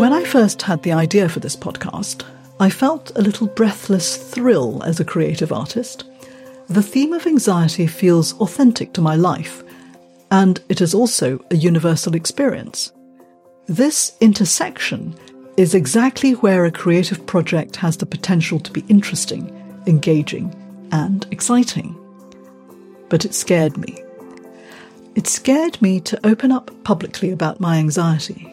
When 0.02 0.14
I 0.14 0.24
first 0.24 0.64
had 0.64 0.82
the 0.82 0.94
idea 0.94 1.30
for 1.30 1.42
this 1.42 1.56
podcast, 1.56 2.24
I 2.60 2.72
felt 2.72 3.16
a 3.16 3.22
little 3.22 3.46
breathless 3.46 4.18
thrill 4.18 4.82
as 4.82 5.00
a 5.00 5.06
creative 5.06 5.52
artist. 5.52 6.06
The 6.70 6.82
theme 6.82 7.14
of 7.14 7.28
anxiety 7.28 7.86
feels 7.86 8.34
authentic 8.40 8.94
to 8.94 9.02
my 9.02 9.14
life 9.14 9.64
and 10.32 10.60
it 10.70 10.82
is 10.82 10.96
also 10.96 11.40
a 11.52 11.56
universal 11.56 12.16
experience. 12.16 12.92
This 13.68 14.18
intersection 14.22 15.14
is 15.56 15.76
exactly 15.76 16.32
where 16.32 16.66
a 16.66 16.72
creative 16.72 17.24
project 17.28 17.76
has 17.76 17.98
the 17.98 18.08
potential 18.08 18.60
to 18.60 18.72
be 18.72 18.84
interesting, 18.90 19.56
engaging, 19.86 20.52
and 20.92 21.28
exciting. 21.30 21.96
But 23.08 23.24
it 23.24 23.36
scared 23.36 23.78
me. 23.78 24.02
It 25.14 25.28
scared 25.28 25.80
me 25.80 26.00
to 26.00 26.26
open 26.26 26.52
up 26.52 26.72
publicly 26.84 27.30
about 27.30 27.60
my 27.60 27.78
anxiety. 27.78 28.52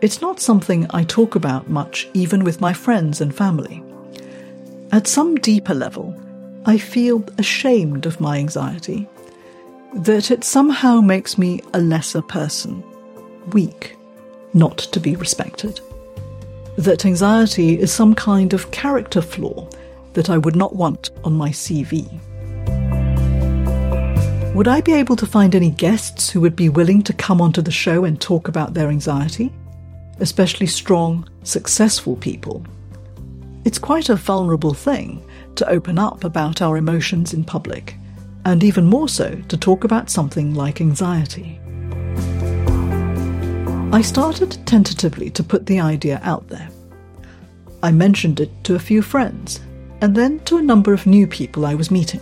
It's 0.00 0.20
not 0.20 0.38
something 0.38 0.86
I 0.90 1.02
talk 1.02 1.34
about 1.34 1.68
much, 1.68 2.08
even 2.14 2.44
with 2.44 2.60
my 2.60 2.72
friends 2.72 3.20
and 3.20 3.34
family. 3.34 3.82
At 4.92 5.08
some 5.08 5.34
deeper 5.34 5.74
level, 5.74 6.14
I 6.66 6.78
feel 6.78 7.24
ashamed 7.36 8.06
of 8.06 8.20
my 8.20 8.38
anxiety 8.38 9.08
that 9.94 10.30
it 10.30 10.44
somehow 10.44 11.00
makes 11.00 11.36
me 11.36 11.60
a 11.74 11.80
lesser 11.80 12.22
person, 12.22 12.84
weak, 13.52 13.96
not 14.54 14.78
to 14.78 15.00
be 15.00 15.16
respected. 15.16 15.80
That 16.76 17.04
anxiety 17.04 17.76
is 17.76 17.92
some 17.92 18.14
kind 18.14 18.52
of 18.52 18.70
character 18.70 19.20
flaw 19.20 19.68
that 20.12 20.30
I 20.30 20.38
would 20.38 20.54
not 20.54 20.76
want 20.76 21.10
on 21.24 21.32
my 21.32 21.50
CV. 21.50 22.08
Would 24.54 24.68
I 24.68 24.80
be 24.80 24.92
able 24.92 25.16
to 25.16 25.26
find 25.26 25.56
any 25.56 25.70
guests 25.70 26.30
who 26.30 26.40
would 26.40 26.54
be 26.54 26.68
willing 26.68 27.02
to 27.02 27.12
come 27.12 27.40
onto 27.40 27.62
the 27.62 27.72
show 27.72 28.04
and 28.04 28.20
talk 28.20 28.46
about 28.46 28.74
their 28.74 28.90
anxiety? 28.90 29.52
Especially 30.20 30.66
strong, 30.66 31.28
successful 31.42 32.16
people. 32.16 32.64
It's 33.64 33.78
quite 33.78 34.08
a 34.08 34.16
vulnerable 34.16 34.74
thing 34.74 35.24
to 35.56 35.68
open 35.68 35.98
up 35.98 36.24
about 36.24 36.62
our 36.62 36.76
emotions 36.76 37.34
in 37.34 37.44
public 37.44 37.96
and 38.44 38.64
even 38.64 38.84
more 38.86 39.08
so 39.08 39.34
to 39.48 39.56
talk 39.56 39.84
about 39.84 40.08
something 40.08 40.54
like 40.54 40.80
anxiety. 40.80 41.60
I 43.92 44.02
started 44.02 44.58
tentatively 44.66 45.30
to 45.30 45.42
put 45.42 45.66
the 45.66 45.80
idea 45.80 46.20
out 46.22 46.48
there. 46.48 46.70
I 47.82 47.90
mentioned 47.90 48.40
it 48.40 48.50
to 48.64 48.74
a 48.74 48.78
few 48.78 49.02
friends, 49.02 49.60
and 50.00 50.14
then 50.14 50.40
to 50.40 50.58
a 50.58 50.62
number 50.62 50.92
of 50.92 51.06
new 51.06 51.26
people 51.26 51.66
I 51.66 51.74
was 51.74 51.90
meeting. 51.90 52.20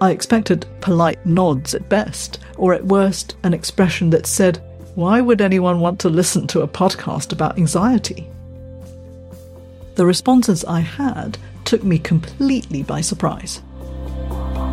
I 0.00 0.10
expected 0.10 0.66
polite 0.80 1.24
nods 1.24 1.74
at 1.74 1.88
best, 1.88 2.38
or 2.56 2.74
at 2.74 2.84
worst, 2.84 3.36
an 3.42 3.54
expression 3.54 4.10
that 4.10 4.26
said, 4.26 4.62
Why 4.94 5.22
would 5.22 5.40
anyone 5.40 5.80
want 5.80 6.00
to 6.00 6.10
listen 6.10 6.46
to 6.48 6.60
a 6.60 6.68
podcast 6.68 7.32
about 7.32 7.56
anxiety? 7.56 8.28
The 9.94 10.04
responses 10.04 10.66
I 10.66 10.80
had 10.80 11.38
took 11.64 11.82
me 11.82 11.98
completely 11.98 12.82
by 12.82 13.00
surprise. 13.00 13.62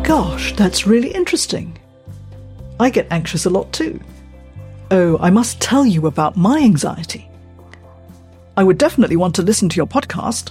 Gosh, 0.02 0.54
that's 0.56 0.86
really 0.86 1.08
interesting. 1.08 1.78
I 2.78 2.90
get 2.90 3.06
anxious 3.10 3.46
a 3.46 3.50
lot 3.50 3.72
too. 3.72 3.98
Oh, 4.90 5.16
I 5.20 5.30
must 5.30 5.58
tell 5.58 5.86
you 5.86 6.06
about 6.06 6.36
my 6.36 6.58
anxiety. 6.58 7.26
I 8.58 8.62
would 8.64 8.76
definitely 8.76 9.16
want 9.16 9.34
to 9.36 9.42
listen 9.42 9.70
to 9.70 9.76
your 9.76 9.86
podcast. 9.86 10.50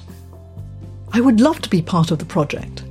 I 1.13 1.21
would 1.21 1.41
love 1.41 1.61
to 1.61 1.69
be 1.69 1.83
part 1.83 2.09
of 2.09 2.17
the 2.17 2.25
project. 2.25 2.81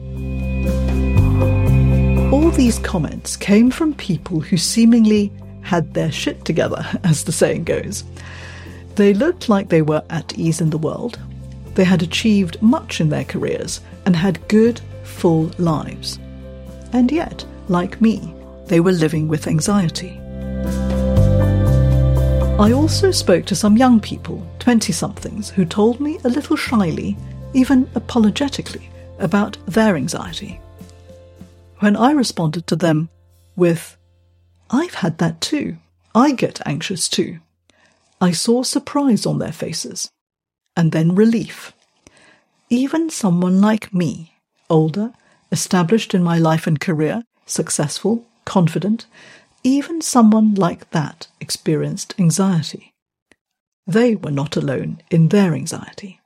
All 2.33 2.51
these 2.51 2.79
comments 2.79 3.37
came 3.37 3.73
from 3.73 3.95
people 3.95 4.39
who 4.39 4.57
seemingly 4.57 5.33
had 5.69 5.95
their 5.95 6.13
shit 6.13 6.45
together, 6.45 6.85
as 7.05 7.25
the 7.25 7.33
saying 7.33 7.65
goes. 7.65 8.05
They 8.97 9.15
looked 9.15 9.49
like 9.49 9.69
they 9.69 9.83
were 9.83 10.03
at 10.11 10.39
ease 10.39 10.61
in 10.61 10.71
the 10.71 10.79
world. 10.79 11.19
They 11.75 11.85
had 11.85 12.03
achieved 12.03 12.61
much 12.61 13.01
in 13.01 13.09
their 13.09 13.25
careers 13.25 13.81
and 14.05 14.17
had 14.17 14.49
good, 14.49 14.81
full 15.05 15.53
lives 15.59 16.19
and 16.93 17.11
yet, 17.11 17.45
like 17.69 18.01
me, 18.01 18.35
they 18.67 18.81
were 18.81 18.93
living 18.93 19.29
with 19.29 19.47
anxiety. 19.47 20.19
I 22.59 22.73
also 22.73 23.11
spoke 23.11 23.45
to 23.47 23.55
some 23.55 23.77
young 23.77 24.01
people, 24.01 24.45
20 24.59 24.93
somethings, 24.93 25.51
who 25.51 25.65
told 25.65 26.01
me 26.01 26.19
a 26.25 26.29
little 26.29 26.57
shyly, 26.57 27.17
even 27.55 27.89
apologetically, 27.95 28.91
about 29.19 29.57
their 29.67 29.97
anxiety. 29.97 30.61
When 31.79 31.97
I 31.97 32.13
responded 32.13 32.67
to 32.67 32.77
them 32.77 33.09
with, 33.55 33.97
I've 34.71 34.95
had 34.95 35.19
that 35.19 35.41
too. 35.41 35.77
I 36.15 36.33
get 36.33 36.61
anxious 36.67 37.09
too. 37.09 37.41
I 38.21 38.33
saw 38.33 38.63
surprise 38.63 39.25
on 39.27 39.39
their 39.39 39.53
faces, 39.53 40.11
and 40.77 40.93
then 40.93 41.15
relief. 41.15 41.73
Even 42.69 43.09
someone 43.11 43.61
like 43.61 43.95
me, 43.95 44.35
older 44.69 45.13
established 45.51 46.15
in 46.15 46.23
my 46.23 46.39
life 46.39 46.67
and 46.67 46.81
career, 46.81 47.23
successful, 47.47 48.27
confident, 48.45 49.07
even 49.65 50.01
someone 50.01 50.55
like 50.55 50.91
that 50.91 51.29
experienced 51.41 52.15
anxiety. 52.19 52.93
They 53.87 54.15
were 54.15 54.31
not 54.31 54.57
alone 54.57 55.01
in 55.11 55.29
their 55.29 55.55
anxiety. 55.55 56.21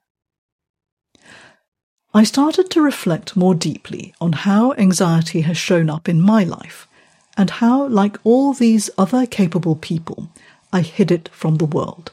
I 2.15 2.25
started 2.25 2.71
to 2.71 2.83
reflect 2.83 3.37
more 3.37 3.55
deeply 3.55 4.15
on 4.21 4.33
how 4.33 4.73
anxiety 4.75 5.43
has 5.43 5.57
shown 5.57 5.89
up 5.89 6.09
in 6.09 6.21
my 6.21 6.45
life 6.45 6.89
and 7.37 7.51
how, 7.51 7.87
like 7.87 8.19
all 8.25 8.53
these 8.53 8.91
other 8.99 9.27
capable 9.27 9.77
people, 9.77 10.31
I 10.73 10.81
hid 10.81 11.11
it 11.11 11.29
from 11.33 11.57
the 11.57 11.65
world 11.65 12.13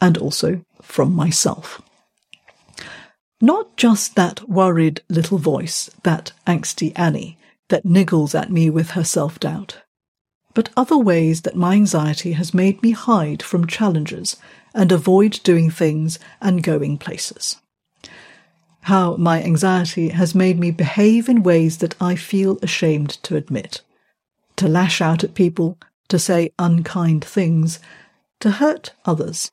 and 0.00 0.18
also 0.18 0.62
from 0.82 1.14
myself. 1.14 1.82
Not 3.40 3.76
just 3.76 4.14
that 4.14 4.48
worried 4.48 5.02
little 5.08 5.38
voice, 5.38 5.90
that 6.02 6.32
angsty 6.46 6.92
Annie, 6.96 7.38
that 7.68 7.84
niggles 7.84 8.34
at 8.34 8.50
me 8.50 8.70
with 8.70 8.90
her 8.90 9.04
self 9.04 9.38
doubt, 9.38 9.80
but 10.54 10.70
other 10.76 10.96
ways 10.96 11.42
that 11.42 11.56
my 11.56 11.74
anxiety 11.74 12.32
has 12.32 12.54
made 12.54 12.82
me 12.82 12.92
hide 12.92 13.42
from 13.42 13.66
challenges 13.66 14.36
and 14.74 14.90
avoid 14.90 15.40
doing 15.42 15.70
things 15.70 16.18
and 16.40 16.62
going 16.62 16.96
places. 16.96 17.56
How 18.82 19.16
my 19.16 19.42
anxiety 19.42 20.10
has 20.10 20.34
made 20.34 20.58
me 20.58 20.70
behave 20.70 21.28
in 21.28 21.42
ways 21.42 21.78
that 21.78 22.00
I 22.00 22.14
feel 22.14 22.58
ashamed 22.62 23.10
to 23.24 23.36
admit, 23.36 23.82
to 24.56 24.68
lash 24.68 25.00
out 25.00 25.24
at 25.24 25.34
people, 25.34 25.78
to 26.08 26.18
say 26.18 26.52
unkind 26.58 27.24
things, 27.24 27.78
to 28.40 28.50
hurt 28.52 28.92
others. 29.04 29.50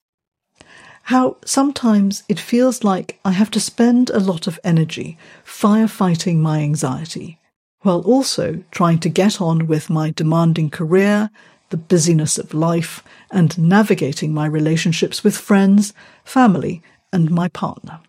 How 1.07 1.37
sometimes 1.43 2.23
it 2.29 2.39
feels 2.39 2.83
like 2.83 3.19
I 3.25 3.31
have 3.31 3.51
to 3.51 3.59
spend 3.59 4.09
a 4.09 4.19
lot 4.19 4.47
of 4.47 4.59
energy 4.63 5.17
firefighting 5.45 6.37
my 6.37 6.59
anxiety, 6.59 7.39
while 7.81 8.01
also 8.01 8.63
trying 8.71 8.99
to 8.99 9.09
get 9.09 9.41
on 9.41 9.67
with 9.67 9.89
my 9.89 10.11
demanding 10.11 10.69
career, 10.69 11.29
the 11.69 11.77
busyness 11.77 12.37
of 12.37 12.53
life, 12.53 13.03
and 13.31 13.57
navigating 13.57 14.33
my 14.33 14.45
relationships 14.45 15.23
with 15.23 15.35
friends, 15.35 15.93
family, 16.23 16.81
and 17.11 17.29
my 17.29 17.49
partner. 17.49 17.99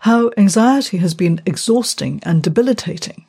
How 0.00 0.32
anxiety 0.36 0.96
has 0.96 1.14
been 1.14 1.40
exhausting 1.46 2.20
and 2.24 2.42
debilitating. 2.42 3.26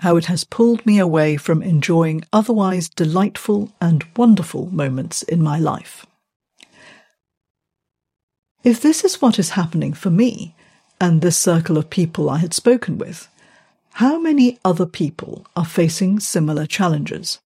How 0.00 0.16
it 0.16 0.26
has 0.26 0.44
pulled 0.44 0.84
me 0.86 0.98
away 0.98 1.36
from 1.36 1.62
enjoying 1.62 2.24
otherwise 2.32 2.88
delightful 2.88 3.70
and 3.82 4.02
wonderful 4.16 4.66
moments 4.72 5.22
in 5.22 5.42
my 5.42 5.58
life. 5.58 6.06
If 8.64 8.80
this 8.80 9.04
is 9.04 9.20
what 9.20 9.38
is 9.38 9.50
happening 9.50 9.92
for 9.92 10.08
me 10.08 10.54
and 11.00 11.20
this 11.20 11.36
circle 11.36 11.76
of 11.76 11.90
people 11.90 12.30
I 12.30 12.38
had 12.38 12.54
spoken 12.54 12.96
with, 12.96 13.28
how 13.94 14.18
many 14.18 14.58
other 14.64 14.86
people 14.86 15.46
are 15.54 15.66
facing 15.66 16.18
similar 16.18 16.64
challenges? 16.64 17.38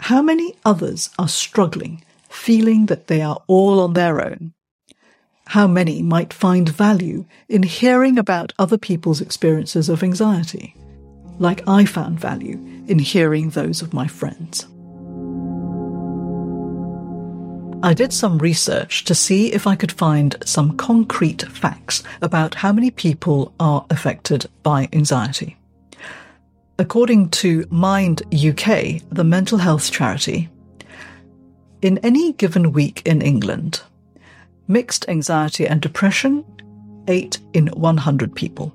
How 0.00 0.20
many 0.20 0.56
others 0.64 1.10
are 1.16 1.28
struggling, 1.28 2.02
feeling 2.28 2.86
that 2.86 3.06
they 3.06 3.22
are 3.22 3.40
all 3.46 3.78
on 3.78 3.92
their 3.92 4.20
own? 4.20 4.52
How 5.46 5.68
many 5.68 6.02
might 6.02 6.32
find 6.32 6.68
value 6.68 7.24
in 7.48 7.62
hearing 7.62 8.18
about 8.18 8.52
other 8.58 8.78
people's 8.78 9.20
experiences 9.20 9.88
of 9.88 10.02
anxiety, 10.02 10.74
like 11.38 11.66
I 11.68 11.84
found 11.84 12.20
value 12.20 12.58
in 12.86 12.98
hearing 12.98 13.50
those 13.50 13.82
of 13.82 13.92
my 13.92 14.06
friends? 14.06 14.66
I 17.84 17.94
did 17.94 18.12
some 18.12 18.38
research 18.38 19.04
to 19.04 19.14
see 19.14 19.52
if 19.52 19.66
I 19.66 19.74
could 19.74 19.90
find 19.90 20.36
some 20.44 20.76
concrete 20.76 21.42
facts 21.42 22.04
about 22.20 22.54
how 22.54 22.72
many 22.72 22.92
people 22.92 23.52
are 23.58 23.84
affected 23.90 24.46
by 24.62 24.88
anxiety. 24.92 25.56
According 26.78 27.30
to 27.30 27.66
Mind 27.70 28.22
UK, 28.32 29.02
the 29.10 29.24
mental 29.24 29.58
health 29.58 29.90
charity, 29.90 30.48
in 31.80 31.98
any 31.98 32.32
given 32.34 32.72
week 32.72 33.02
in 33.04 33.20
England, 33.20 33.82
mixed 34.68 35.08
anxiety 35.08 35.66
and 35.66 35.80
depression, 35.80 36.44
8 37.08 37.38
in 37.52 37.66
100 37.66 38.34
people. 38.36 38.72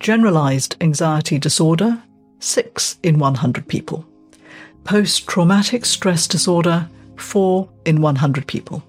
Generalized 0.00 0.76
anxiety 0.80 1.38
disorder, 1.38 2.02
6 2.40 2.98
in 3.02 3.18
100 3.18 3.66
people. 3.68 4.04
Post 4.84 5.26
traumatic 5.26 5.86
stress 5.86 6.26
disorder, 6.26 6.88
4 7.16 7.68
in 7.86 8.02
100 8.02 8.46
people. 8.46 8.82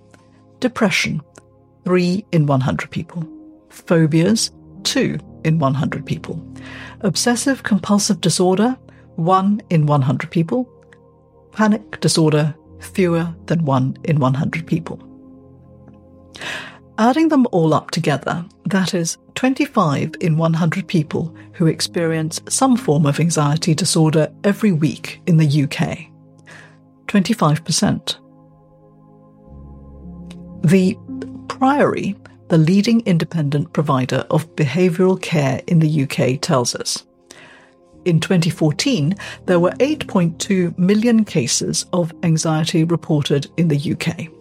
Depression, 0.59 1.21
3 1.85 2.25
in 2.31 2.45
100 2.47 2.89
people. 2.91 3.24
Phobias, 3.69 4.51
2 4.83 5.19
in 5.45 5.59
100 5.59 6.05
people. 6.05 6.41
Obsessive 7.01 7.63
compulsive 7.63 8.19
disorder, 8.19 8.77
1 9.15 9.62
in 9.69 9.85
100 9.85 10.29
people. 10.31 10.67
Panic 11.51 12.01
disorder, 12.01 12.53
fewer 12.79 13.33
than 13.45 13.63
1 13.63 13.97
in 14.03 14.19
100 14.19 14.67
people. 14.67 15.00
Adding 16.97 17.27
them 17.27 17.45
all 17.51 17.73
up 17.73 17.91
together, 17.91 18.45
that 18.65 18.93
is 18.93 19.17
25 19.35 20.15
in 20.21 20.37
100 20.37 20.87
people 20.87 21.35
who 21.53 21.67
experience 21.67 22.41
some 22.48 22.77
form 22.77 23.05
of 23.05 23.20
anxiety 23.20 23.75
disorder 23.75 24.31
every 24.46 24.72
week 24.72 25.22
in 25.27 25.35
the 25.35 25.63
UK. 25.63 26.09
25%. 27.07 28.17
The 30.63 30.98
Priory, 31.50 32.15
the 32.48 32.57
leading 32.57 33.01
independent 33.01 33.74
provider 33.74 34.25
of 34.29 34.55
behavioural 34.55 35.22
care 35.22 35.61
in 35.67 35.79
the 35.79 36.03
UK, 36.03 36.39
tells 36.41 36.75
us. 36.75 37.05
In 38.05 38.20
2014, 38.20 39.15
there 39.48 39.59
were 39.59 39.72
8.2 39.72 40.77
million 40.77 41.25
cases 41.25 41.85
of 41.91 42.13
anxiety 42.24 42.83
reported 42.83 43.50
in 43.57 43.67
the 43.67 43.93
UK. 43.93 44.34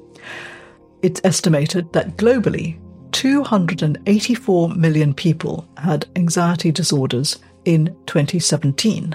It's 1.05 1.21
estimated 1.23 1.93
that 1.93 2.17
globally, 2.17 2.81
284 3.13 4.71
million 4.71 5.13
people 5.13 5.69
had 5.77 6.07
anxiety 6.17 6.73
disorders 6.73 7.39
in 7.67 7.95
2017. 8.07 9.11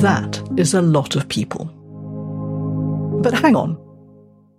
That 0.00 0.42
is 0.56 0.72
a 0.72 0.80
lot 0.80 1.14
of 1.14 1.28
people. 1.28 1.66
But 3.22 3.34
hang 3.34 3.54
on. 3.54 3.76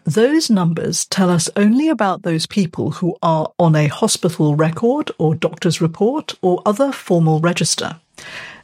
Those 0.03 0.51
numbers 0.51 1.05
tell 1.05 1.31
us 1.31 1.49
only 1.55 1.89
about 1.89 2.21
those 2.21 2.45
people 2.45 2.91
who 2.91 3.17
are 3.23 3.51
on 3.57 3.75
a 3.75 3.87
hospital 3.87 4.55
record 4.55 5.09
or 5.17 5.33
doctor's 5.33 5.81
report 5.81 6.35
or 6.43 6.61
other 6.67 6.91
formal 6.91 7.39
register. 7.39 7.99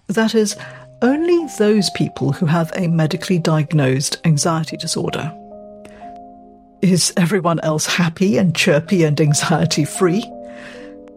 That 0.06 0.36
is, 0.36 0.56
only 1.02 1.47
those 1.58 1.89
people 1.95 2.32
who 2.32 2.45
have 2.45 2.71
a 2.76 2.88
medically 2.88 3.39
diagnosed 3.39 4.19
anxiety 4.23 4.78
disorder. 4.78 5.36
Is 6.81 7.11
everyone 7.17 7.59
else 7.61 7.87
happy 7.87 8.37
and 8.37 8.55
chirpy 8.55 9.03
and 9.03 9.19
anxiety 9.19 9.83
free? 9.83 10.21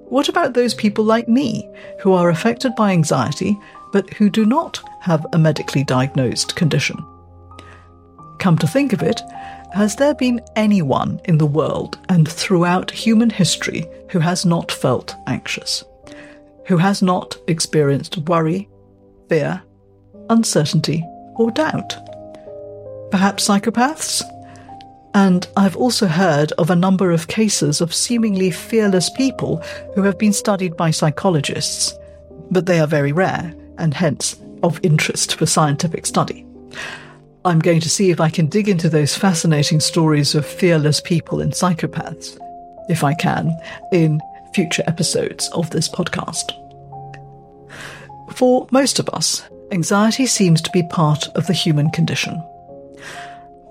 What 0.07 0.31
about 0.31 0.55
those 0.55 0.73
people 0.73 1.05
like 1.05 1.29
me 1.29 1.69
who 2.01 2.15
are 2.15 2.31
affected 2.31 2.75
by 2.77 2.93
anxiety 2.93 3.59
but 3.93 4.09
who 4.15 4.31
do 4.31 4.47
not 4.47 4.81
have 5.03 5.27
a 5.33 5.39
medically 5.39 5.85
diagnosed 5.85 6.57
condition? 6.57 7.05
Come 8.39 8.57
to 8.57 8.67
think 8.67 8.95
of 8.95 9.03
it, 9.03 9.21
has 9.75 9.97
there 9.97 10.15
been 10.15 10.41
anyone 10.57 11.21
in 11.27 11.37
the 11.37 11.47
world 11.47 11.99
and 12.09 12.27
throughout 12.27 12.91
human 12.91 13.29
history 13.29 13.87
who 14.11 14.19
has 14.19 14.47
not 14.47 14.73
felt 14.73 15.15
anxious? 15.27 15.85
Who 16.69 16.79
has 16.79 17.03
not 17.03 17.37
experienced 17.49 18.17
worry, 18.17 18.69
fear, 19.29 19.63
uncertainty, 20.31 21.05
or 21.37 21.51
doubt? 21.51 21.97
Perhaps 23.11 23.47
psychopaths? 23.47 24.23
And 25.15 25.47
I've 25.57 25.77
also 25.77 26.07
heard 26.07 26.53
of 26.53 26.71
a 26.71 26.77
number 26.77 27.11
of 27.11 27.29
cases 27.29 27.81
of 27.81 27.95
seemingly 27.95 28.51
fearless 28.51 29.11
people 29.11 29.57
who 29.95 30.03
have 30.03 30.19
been 30.19 30.33
studied 30.33 30.77
by 30.77 30.93
psychologists, 30.93 31.99
but 32.51 32.67
they 32.67 32.79
are 32.81 32.87
very 32.87 33.13
rare 33.13 33.55
and 33.79 33.93
hence 33.93 34.41
of 34.63 34.79
interest 34.83 35.37
for 35.37 35.47
scientific 35.47 36.07
study. 36.07 36.47
I'm 37.45 37.59
going 37.59 37.81
to 37.81 37.91
see 37.91 38.11
if 38.11 38.21
I 38.21 38.29
can 38.29 38.47
dig 38.47 38.69
into 38.69 38.89
those 38.89 39.17
fascinating 39.17 39.81
stories 39.81 40.35
of 40.35 40.45
fearless 40.45 41.01
people 41.01 41.41
and 41.41 41.53
psychopaths, 41.53 42.39
if 42.89 43.03
I 43.03 43.15
can, 43.15 43.57
in 43.93 44.21
future 44.55 44.85
episodes 44.87 45.49
of 45.53 45.71
this 45.71 45.89
podcast. 45.89 46.53
For 48.35 48.67
most 48.71 48.99
of 48.99 49.09
us, 49.11 49.43
anxiety 49.73 50.27
seems 50.27 50.61
to 50.63 50.71
be 50.71 50.83
part 50.83 51.29
of 51.35 51.47
the 51.47 51.53
human 51.53 51.91
condition. 51.91 52.43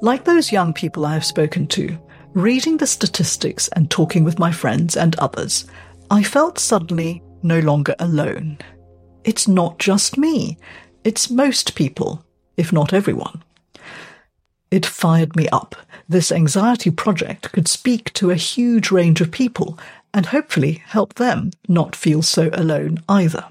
Like 0.02 0.24
those 0.24 0.52
young 0.52 0.74
people 0.74 1.06
I 1.06 1.14
have 1.14 1.26
spoken 1.26 1.68
to, 1.68 1.98
reading 2.34 2.78
the 2.78 2.88
statistics 2.88 3.68
and 3.70 3.92
talking 3.92 4.24
with 4.24 4.40
my 4.40 4.52
friends 4.52 4.96
and 4.96 5.18
others, 5.18 5.66
I 6.10 6.24
felt 6.24 6.58
suddenly 6.58 7.22
no 7.44 7.60
longer 7.60 7.96
alone. 8.00 8.60
It's 9.26 9.48
not 9.48 9.78
just 9.78 10.18
me. 10.18 10.58
It's 11.04 11.30
most 11.30 11.76
people, 11.76 12.24
if 12.56 12.72
not 12.72 12.94
everyone. 12.94 13.44
It 14.72 14.86
fired 14.86 15.36
me 15.36 15.50
up. 15.50 15.76
This 16.08 16.32
anxiety 16.32 16.92
project 16.92 17.52
could 17.52 17.68
speak 17.68 18.14
to 18.14 18.32
a 18.32 18.36
huge 18.36 18.92
range 18.92 19.20
of 19.20 19.32
people 19.32 19.78
and 20.14 20.28
hopefully 20.28 20.82
help 20.86 21.16
them 21.16 21.52
not 21.68 21.96
feel 21.96 22.22
so 22.22 22.50
alone 22.54 23.04
either. 23.10 23.46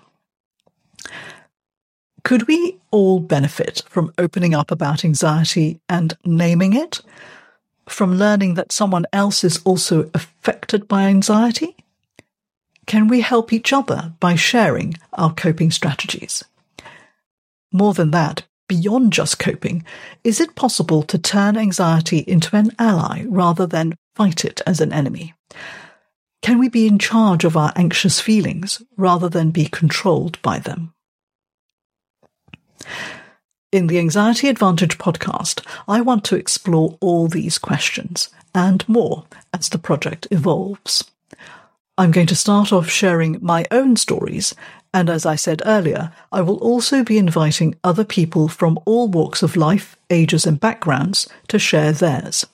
Could 2.24 2.46
we 2.46 2.78
all 2.90 3.20
benefit 3.20 3.82
from 3.88 4.12
opening 4.18 4.54
up 4.54 4.70
about 4.70 5.04
anxiety 5.04 5.80
and 5.88 6.16
naming 6.24 6.74
it? 6.74 7.00
From 7.88 8.16
learning 8.16 8.54
that 8.54 8.72
someone 8.72 9.06
else 9.12 9.44
is 9.44 9.62
also 9.64 10.10
affected 10.14 10.88
by 10.88 11.04
anxiety? 11.04 11.76
Can 12.86 13.08
we 13.08 13.20
help 13.20 13.52
each 13.52 13.72
other 13.72 14.12
by 14.20 14.34
sharing 14.34 14.94
our 15.12 15.32
coping 15.32 15.70
strategies? 15.70 16.44
More 17.72 17.94
than 17.94 18.10
that, 18.12 18.44
beyond 18.66 19.12
just 19.12 19.38
coping, 19.38 19.84
is 20.24 20.40
it 20.40 20.54
possible 20.54 21.02
to 21.02 21.18
turn 21.18 21.56
anxiety 21.56 22.18
into 22.18 22.56
an 22.56 22.72
ally 22.78 23.24
rather 23.28 23.66
than 23.66 23.94
fight 24.14 24.44
it 24.44 24.60
as 24.66 24.80
an 24.80 24.92
enemy? 24.92 25.34
Can 26.42 26.58
we 26.58 26.68
be 26.68 26.86
in 26.86 26.98
charge 26.98 27.44
of 27.44 27.56
our 27.56 27.72
anxious 27.76 28.20
feelings 28.20 28.82
rather 28.96 29.28
than 29.28 29.50
be 29.50 29.66
controlled 29.66 30.40
by 30.42 30.58
them? 30.58 30.94
In 33.70 33.86
the 33.86 33.98
Anxiety 33.98 34.48
Advantage 34.48 34.98
podcast, 34.98 35.64
I 35.86 36.00
want 36.00 36.24
to 36.24 36.36
explore 36.36 36.96
all 37.00 37.28
these 37.28 37.58
questions 37.58 38.30
and 38.54 38.88
more 38.88 39.24
as 39.52 39.68
the 39.68 39.78
project 39.78 40.26
evolves. 40.30 41.04
I'm 41.98 42.12
going 42.12 42.28
to 42.28 42.36
start 42.36 42.72
off 42.72 42.88
sharing 42.88 43.38
my 43.42 43.66
own 43.70 43.96
stories 43.96 44.54
And 44.94 45.10
as 45.10 45.26
I 45.26 45.36
said 45.36 45.62
earlier, 45.64 46.12
I 46.32 46.40
will 46.40 46.56
also 46.58 47.04
be 47.04 47.18
inviting 47.18 47.76
other 47.84 48.04
people 48.04 48.48
from 48.48 48.78
all 48.84 49.08
walks 49.08 49.42
of 49.42 49.56
life, 49.56 49.96
ages, 50.08 50.46
and 50.46 50.58
backgrounds 50.58 51.28
to 51.48 51.58
share 51.58 51.92
theirs. 51.92 52.46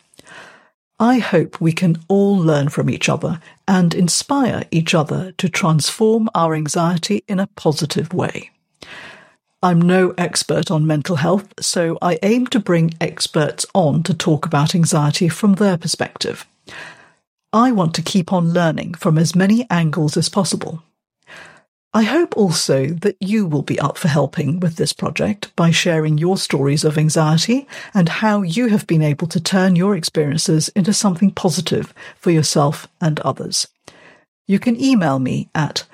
I 0.98 1.18
hope 1.18 1.60
we 1.60 1.72
can 1.72 1.98
all 2.08 2.36
learn 2.36 2.68
from 2.68 2.88
each 2.88 3.08
other 3.08 3.40
and 3.66 3.94
inspire 3.94 4.64
each 4.70 4.94
other 4.94 5.32
to 5.32 5.48
transform 5.48 6.28
our 6.34 6.54
anxiety 6.54 7.24
in 7.28 7.40
a 7.40 7.48
positive 7.48 8.12
way. 8.12 8.50
I'm 9.64 9.80
no 9.80 10.12
expert 10.18 10.70
on 10.70 10.86
mental 10.86 11.16
health, 11.16 11.54
so 11.58 11.96
I 12.02 12.18
aim 12.22 12.46
to 12.48 12.60
bring 12.60 12.92
experts 13.00 13.64
on 13.74 14.02
to 14.02 14.12
talk 14.12 14.44
about 14.44 14.74
anxiety 14.74 15.30
from 15.30 15.54
their 15.54 15.78
perspective. 15.78 16.46
I 17.50 17.72
want 17.72 17.94
to 17.94 18.02
keep 18.02 18.30
on 18.30 18.52
learning 18.52 18.92
from 18.92 19.16
as 19.16 19.34
many 19.34 19.66
angles 19.70 20.18
as 20.18 20.28
possible. 20.28 20.82
I 21.94 22.02
hope 22.02 22.36
also 22.36 22.88
that 22.88 23.16
you 23.20 23.46
will 23.46 23.62
be 23.62 23.80
up 23.80 23.96
for 23.96 24.08
helping 24.08 24.60
with 24.60 24.76
this 24.76 24.92
project 24.92 25.50
by 25.56 25.70
sharing 25.70 26.18
your 26.18 26.36
stories 26.36 26.84
of 26.84 26.98
anxiety 26.98 27.66
and 27.94 28.10
how 28.10 28.42
you 28.42 28.66
have 28.66 28.86
been 28.86 29.00
able 29.00 29.28
to 29.28 29.40
turn 29.40 29.76
your 29.76 29.96
experiences 29.96 30.68
into 30.76 30.92
something 30.92 31.30
positive 31.30 31.94
for 32.18 32.30
yourself 32.30 32.86
and 33.00 33.18
others. 33.20 33.66
You 34.46 34.58
can 34.58 34.78
email 34.78 35.18
me 35.18 35.48
at 35.54 35.86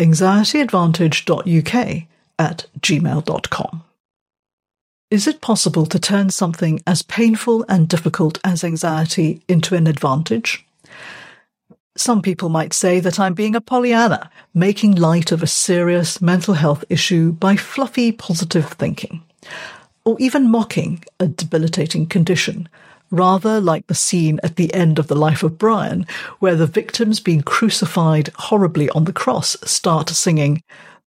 anxietyadvantage.uk 0.00 2.08
at 2.42 2.66
gmail.com. 2.80 3.84
Is 5.12 5.26
it 5.28 5.40
possible 5.40 5.86
to 5.86 5.98
turn 5.98 6.30
something 6.30 6.80
as 6.86 7.02
painful 7.02 7.64
and 7.68 7.88
difficult 7.88 8.38
as 8.42 8.64
anxiety 8.64 9.42
into 9.46 9.76
an 9.76 9.86
advantage? 9.86 10.66
Some 11.96 12.22
people 12.22 12.48
might 12.48 12.72
say 12.72 12.98
that 13.00 13.20
I'm 13.20 13.34
being 13.34 13.54
a 13.54 13.60
Pollyanna, 13.60 14.30
making 14.54 14.94
light 14.96 15.30
of 15.30 15.42
a 15.42 15.46
serious 15.46 16.20
mental 16.22 16.54
health 16.54 16.82
issue 16.88 17.32
by 17.32 17.56
fluffy 17.56 18.10
positive 18.10 18.70
thinking, 18.70 19.22
or 20.04 20.16
even 20.18 20.50
mocking 20.50 21.04
a 21.20 21.28
debilitating 21.28 22.06
condition, 22.06 22.68
rather 23.10 23.60
like 23.60 23.86
the 23.86 23.94
scene 23.94 24.40
at 24.42 24.56
the 24.56 24.72
end 24.72 24.98
of 24.98 25.06
the 25.06 25.14
life 25.26 25.42
of 25.42 25.58
Brian, 25.58 26.06
where 26.40 26.56
the 26.56 26.66
victims 26.66 27.20
being 27.20 27.42
crucified 27.42 28.30
horribly 28.36 28.88
on 28.90 29.04
the 29.04 29.12
cross 29.12 29.58
start 29.62 30.08
singing, 30.08 30.62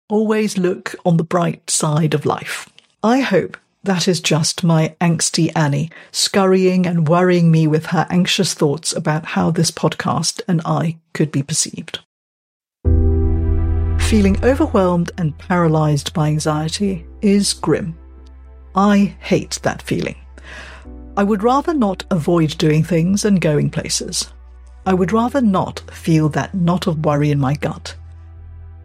Always 0.07 0.55
look 0.55 0.93
on 1.03 1.17
the 1.17 1.23
bright 1.23 1.67
side 1.67 2.13
of 2.13 2.27
life. 2.27 2.69
I 3.03 3.21
hope 3.21 3.57
that 3.83 4.07
is 4.07 4.21
just 4.21 4.63
my 4.63 4.95
angsty 5.01 5.51
Annie 5.55 5.89
scurrying 6.11 6.85
and 6.85 7.07
worrying 7.07 7.49
me 7.49 7.65
with 7.65 7.87
her 7.87 8.05
anxious 8.11 8.53
thoughts 8.53 8.95
about 8.95 9.25
how 9.25 9.49
this 9.49 9.71
podcast 9.71 10.41
and 10.47 10.61
I 10.63 10.97
could 11.15 11.31
be 11.31 11.41
perceived. 11.41 12.01
Feeling 13.99 14.37
overwhelmed 14.45 15.09
and 15.17 15.35
paralyzed 15.39 16.13
by 16.13 16.27
anxiety 16.27 17.03
is 17.23 17.53
grim. 17.53 17.97
I 18.75 19.15
hate 19.21 19.59
that 19.63 19.81
feeling. 19.81 20.17
I 21.17 21.23
would 21.23 21.41
rather 21.41 21.73
not 21.73 22.03
avoid 22.11 22.59
doing 22.59 22.83
things 22.83 23.25
and 23.25 23.41
going 23.41 23.71
places. 23.71 24.31
I 24.85 24.93
would 24.93 25.11
rather 25.11 25.41
not 25.41 25.79
feel 25.89 26.29
that 26.29 26.53
knot 26.53 26.85
of 26.85 27.03
worry 27.03 27.31
in 27.31 27.39
my 27.39 27.55
gut. 27.55 27.95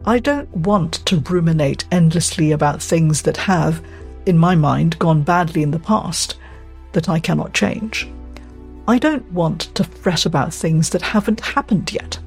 I 0.07 0.19
don't 0.19 0.51
want 0.57 0.95
to 1.07 1.19
ruminate 1.19 1.85
endlessly 1.93 2.53
about 2.53 2.83
things 2.83 3.21
that 3.23 3.37
have, 3.37 3.85
in 4.25 4.39
my 4.39 4.55
mind, 4.55 4.99
gone 4.99 5.23
badly 5.23 5.63
in 5.63 5.73
the 5.73 5.79
past 5.79 6.37
that 6.93 7.11
I 7.11 7.21
cannot 7.21 7.53
change. 7.53 8.09
I 8.89 8.99
don't 8.99 9.31
want 9.31 9.75
to 9.75 9.85
fret 9.85 10.25
about 10.25 10.55
things 10.55 10.89
that 10.91 11.03
haven't 11.03 11.41
happened 11.41 11.93
yet. 11.93 12.19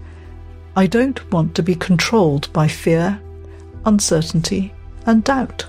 I 0.75 0.86
don't 0.86 1.31
want 1.31 1.55
to 1.55 1.63
be 1.63 1.73
controlled 1.73 2.51
by 2.53 2.67
fear, 2.67 3.19
uncertainty, 3.86 4.71
and 5.07 5.23
doubt. 5.23 5.65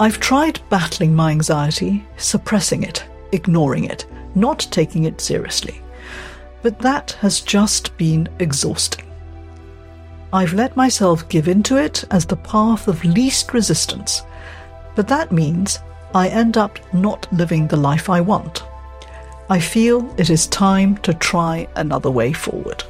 I've 0.00 0.18
tried 0.18 0.60
battling 0.70 1.14
my 1.14 1.30
anxiety, 1.30 2.04
suppressing 2.16 2.82
it, 2.82 3.04
ignoring 3.30 3.84
it, 3.84 4.06
not 4.34 4.66
taking 4.72 5.04
it 5.04 5.20
seriously. 5.20 5.80
But 6.62 6.80
that 6.80 7.12
has 7.20 7.40
just 7.40 7.96
been 7.96 8.28
exhausting. 8.40 9.09
I've 10.32 10.52
let 10.52 10.76
myself 10.76 11.28
give 11.28 11.48
into 11.48 11.76
it 11.76 12.04
as 12.12 12.24
the 12.24 12.36
path 12.36 12.86
of 12.86 13.04
least 13.04 13.52
resistance, 13.52 14.22
but 14.94 15.08
that 15.08 15.32
means 15.32 15.80
I 16.14 16.28
end 16.28 16.56
up 16.56 16.78
not 16.94 17.26
living 17.32 17.66
the 17.66 17.76
life 17.76 18.08
I 18.08 18.20
want. 18.20 18.62
I 19.48 19.58
feel 19.58 20.14
it 20.16 20.30
is 20.30 20.46
time 20.46 20.98
to 20.98 21.14
try 21.14 21.66
another 21.74 22.12
way 22.12 22.32
forward. 22.32 22.84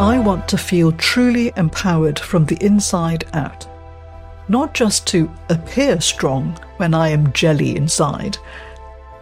I 0.00 0.20
want 0.24 0.46
to 0.48 0.58
feel 0.58 0.92
truly 0.92 1.52
empowered 1.56 2.20
from 2.20 2.44
the 2.44 2.64
inside 2.64 3.24
out. 3.32 3.66
Not 4.48 4.74
just 4.74 5.08
to 5.08 5.28
appear 5.48 6.00
strong 6.00 6.56
when 6.76 6.94
I 6.94 7.08
am 7.08 7.32
jelly 7.32 7.76
inside, 7.76 8.36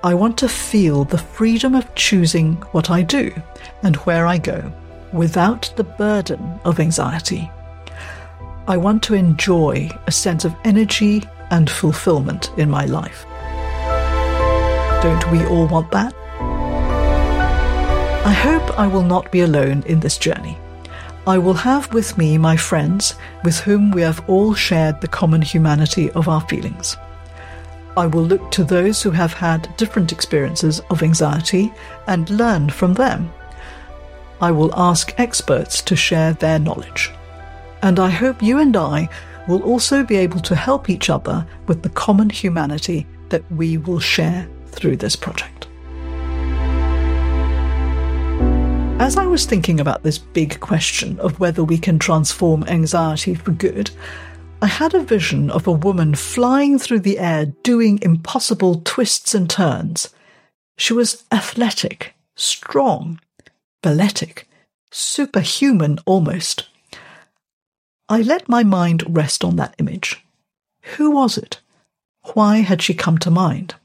I 0.03 0.15
want 0.15 0.39
to 0.39 0.49
feel 0.49 1.05
the 1.05 1.19
freedom 1.19 1.75
of 1.75 1.95
choosing 1.95 2.55
what 2.73 2.89
I 2.89 3.03
do 3.03 3.31
and 3.83 3.97
where 3.97 4.27
I 4.27 4.39
go 4.39 4.73
without 5.13 5.71
the 5.77 5.85
burden 5.85 6.59
of 6.65 6.81
anxiety. 6.81 7.51
I 8.67 8.79
want 8.79 9.03
to 9.05 9.15
enjoy 9.15 9.91
a 10.07 10.13
sense 10.13 10.47
of 10.47 10.57
energy 10.65 11.25
and 11.51 11.69
fulfillment 11.69 12.51
in 12.57 12.71
my 12.71 12.87
life. 12.87 13.27
Don't 15.03 15.31
we 15.31 15.45
all 15.45 15.69
want 15.69 15.91
that? 15.91 16.15
I 18.25 18.33
hope 18.33 18.79
I 18.79 18.87
will 18.87 19.03
not 19.03 19.31
be 19.31 19.43
alone 19.43 19.83
in 19.85 20.01
this 20.01 20.17
journey. 20.17 20.57
I 21.27 21.37
will 21.37 21.53
have 21.53 21.93
with 21.93 22.17
me 22.17 22.39
my 22.39 22.57
friends 22.57 23.17
with 23.45 23.61
whom 23.61 23.91
we 23.91 24.01
have 24.01 24.27
all 24.31 24.55
shared 24.55 25.03
the 25.03 25.09
common 25.09 25.43
humanity 25.43 26.11
of 26.13 26.27
our 26.27 26.41
feelings. 26.49 26.97
I 28.01 28.07
will 28.07 28.25
look 28.25 28.51
to 28.53 28.65
those 28.65 29.03
who 29.03 29.11
have 29.11 29.35
had 29.35 29.77
different 29.77 30.11
experiences 30.11 30.81
of 30.89 31.03
anxiety 31.03 31.71
and 32.07 32.31
learn 32.31 32.71
from 32.71 32.95
them. 32.95 33.31
I 34.41 34.51
will 34.53 34.75
ask 34.75 35.13
experts 35.19 35.83
to 35.83 35.95
share 35.95 36.33
their 36.33 36.59
knowledge. 36.59 37.11
And 37.83 38.01
I 38.01 38.09
hope 38.09 38.43
you 38.43 38.59
and 38.59 38.75
I 38.75 39.11
will 39.47 39.63
also 39.65 40.03
be 40.03 40.17
able 40.17 40.41
to 40.41 40.57
help 40.57 40.89
each 40.89 41.11
other 41.11 41.47
with 41.67 41.83
the 41.83 41.91
common 41.91 42.31
humanity 42.31 43.07
that 43.29 43.45
we 43.53 43.77
will 43.77 44.01
share 44.01 44.49
through 44.69 44.97
this 44.97 45.15
project. 45.15 45.69
As 48.99 49.19
I 49.19 49.27
was 49.27 49.45
thinking 49.45 49.79
about 49.79 50.05
this 50.05 50.17
big 50.17 50.59
question 50.61 51.21
of 51.21 51.39
whether 51.39 51.63
we 51.63 51.77
can 51.77 51.99
transform 51.99 52.65
anxiety 52.65 53.35
for 53.35 53.51
good, 53.51 53.91
I 54.63 54.67
had 54.67 54.93
a 54.93 55.01
vision 55.01 55.51
of 55.51 55.67
a 55.67 55.73
woman 55.73 56.15
flying 56.15 56.79
through 56.79 57.01
the 57.01 57.19
air 57.19 57.47
doing 57.63 57.99
impossible 58.03 58.83
twists 58.85 59.35
and 59.35 59.49
turns. 59.49 60.11
She 60.77 60.93
was 60.93 61.25
athletic, 61.33 62.15
strong, 62.37 63.21
balletic, 63.83 64.47
superhuman 64.91 65.99
almost. 66.05 66.69
I 68.11 68.21
let 68.21 68.51
my 68.51 68.63
mind 68.63 69.03
rest 69.09 69.45
on 69.45 69.57
that 69.57 69.75
image. 69.79 70.23
Who 70.97 71.11
was 71.13 71.39
it? 71.39 71.61
Why 72.35 72.59
had 72.59 72.83
she 72.83 72.93
come 72.93 73.17
to 73.19 73.31
mind? 73.31 73.77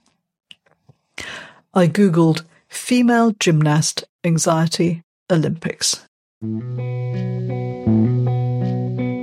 I 1.74 1.88
googled 1.88 2.44
female 2.68 3.32
gymnast 3.40 4.04
anxiety 4.26 5.04
Olympics. 5.32 6.06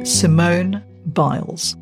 Simone 0.05 0.83
Biles. 1.13 1.77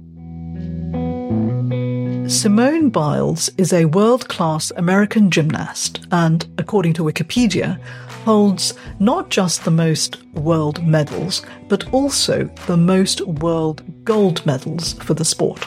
Simone 2.31 2.91
Biles 2.91 3.51
is 3.59 3.73
a 3.73 3.87
world 3.87 4.29
class 4.29 4.71
American 4.77 5.31
gymnast 5.33 6.07
and, 6.13 6.47
according 6.59 6.93
to 6.93 7.03
Wikipedia, 7.03 7.81
holds 8.25 8.75
not 9.01 9.31
just 9.31 9.65
the 9.65 9.71
most 9.71 10.25
world 10.35 10.87
medals, 10.87 11.45
but 11.69 11.93
also 11.93 12.45
the 12.67 12.77
most 12.77 13.21
world 13.23 13.83
gold 14.05 14.47
medals 14.47 14.93
for 14.95 15.15
the 15.15 15.25
sport. 15.25 15.67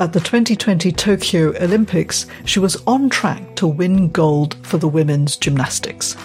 At 0.00 0.12
the 0.12 0.20
2020 0.20 0.90
Tokyo 0.92 1.56
Olympics, 1.62 2.26
she 2.44 2.58
was 2.58 2.82
on 2.86 3.08
track 3.08 3.54
to 3.56 3.66
win 3.68 4.08
gold 4.08 4.56
for 4.66 4.78
the 4.78 4.88
women's 4.88 5.36
gymnastics. 5.36 6.16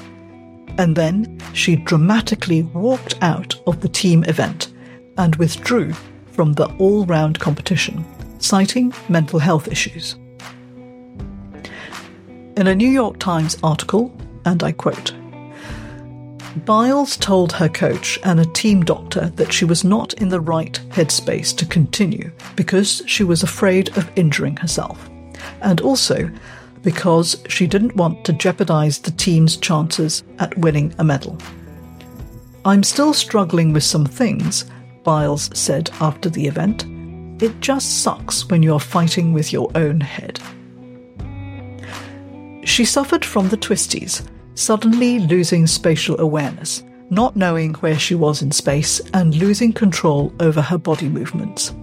And 0.80 0.96
then 0.96 1.40
she 1.54 1.76
dramatically 1.76 2.64
walked 2.64 3.16
out 3.22 3.56
of 3.68 3.82
the 3.82 3.90
team 3.90 4.24
event 4.24 4.73
and 5.18 5.36
withdrew 5.38 5.94
from 6.32 6.54
the 6.54 6.66
all 6.78 7.06
round 7.06 7.40
competition, 7.40 8.06
citing 8.40 8.94
mental 9.10 9.40
health 9.40 9.68
issues. 9.68 10.16
In 12.56 12.68
a 12.68 12.76
New 12.76 12.90
York 12.90 13.20
Times 13.20 13.58
article, 13.64 14.16
and 14.46 14.64
I 14.64 14.72
quote, 14.72 15.14
Biles 16.66 17.18
told 17.18 17.52
her 17.54 17.68
coach 17.68 18.20
and 18.24 18.40
a 18.40 18.46
team 18.46 18.84
doctor 18.84 19.30
that 19.38 19.52
she 19.52 19.66
was 19.66 19.84
not 19.84 20.14
in 20.16 20.30
the 20.30 20.40
right 20.40 20.80
headspace 20.90 21.56
to 21.58 21.66
continue 21.66 22.32
because 22.56 23.02
she 23.08 23.24
was 23.24 23.42
afraid 23.42 23.98
of 23.98 24.12
injuring 24.16 24.58
herself, 24.58 25.10
and 25.62 25.82
also 25.82 26.30
because 26.84 27.42
she 27.50 27.66
didn't 27.66 27.96
want 27.96 28.24
to 28.26 28.34
jeopardize 28.34 29.00
the 29.00 29.12
team's 29.12 29.58
chances 29.58 30.24
at 30.38 30.56
winning 30.60 30.94
a 31.00 31.04
medal. 31.04 31.38
I'm 32.66 32.84
still 32.84 33.14
struggling 33.14 33.74
with 33.74 33.84
some 33.84 34.06
things, 34.06 34.66
Biles 35.04 35.50
said 35.54 35.90
after 36.00 36.30
the 36.30 36.48
event. 36.48 36.86
It 37.42 37.60
just 37.60 38.04
sucks 38.04 38.48
when 38.50 38.64
you're 38.64 38.80
fighting 38.80 39.34
with 39.34 39.52
your 39.52 39.70
own 39.76 40.00
head. 40.00 40.40
She 42.64 42.86
suffered 42.86 43.26
from 43.26 43.50
the 43.50 43.58
twisties, 43.58 44.26
suddenly 44.56 45.20
losing 45.20 45.68
spatial 45.68 46.20
awareness, 46.20 46.84
not 47.10 47.36
knowing 47.36 47.74
where 47.76 48.00
she 48.00 48.16
was 48.16 48.42
in 48.42 48.52
space, 48.52 49.02
and 49.14 49.36
losing 49.36 49.74
control 49.74 50.34
over 50.40 50.62
her 50.62 50.78
body 50.78 51.10
movements. 51.10 51.74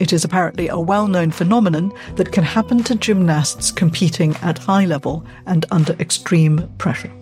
It 0.00 0.12
is 0.12 0.24
apparently 0.24 0.68
a 0.68 0.78
well 0.78 1.06
known 1.06 1.30
phenomenon 1.30 1.92
that 2.16 2.32
can 2.32 2.42
happen 2.42 2.82
to 2.84 2.96
gymnasts 2.96 3.70
competing 3.70 4.34
at 4.42 4.58
high 4.58 4.84
level 4.84 5.24
and 5.46 5.64
under 5.70 5.92
extreme 6.00 6.68
pressure. 6.78 7.12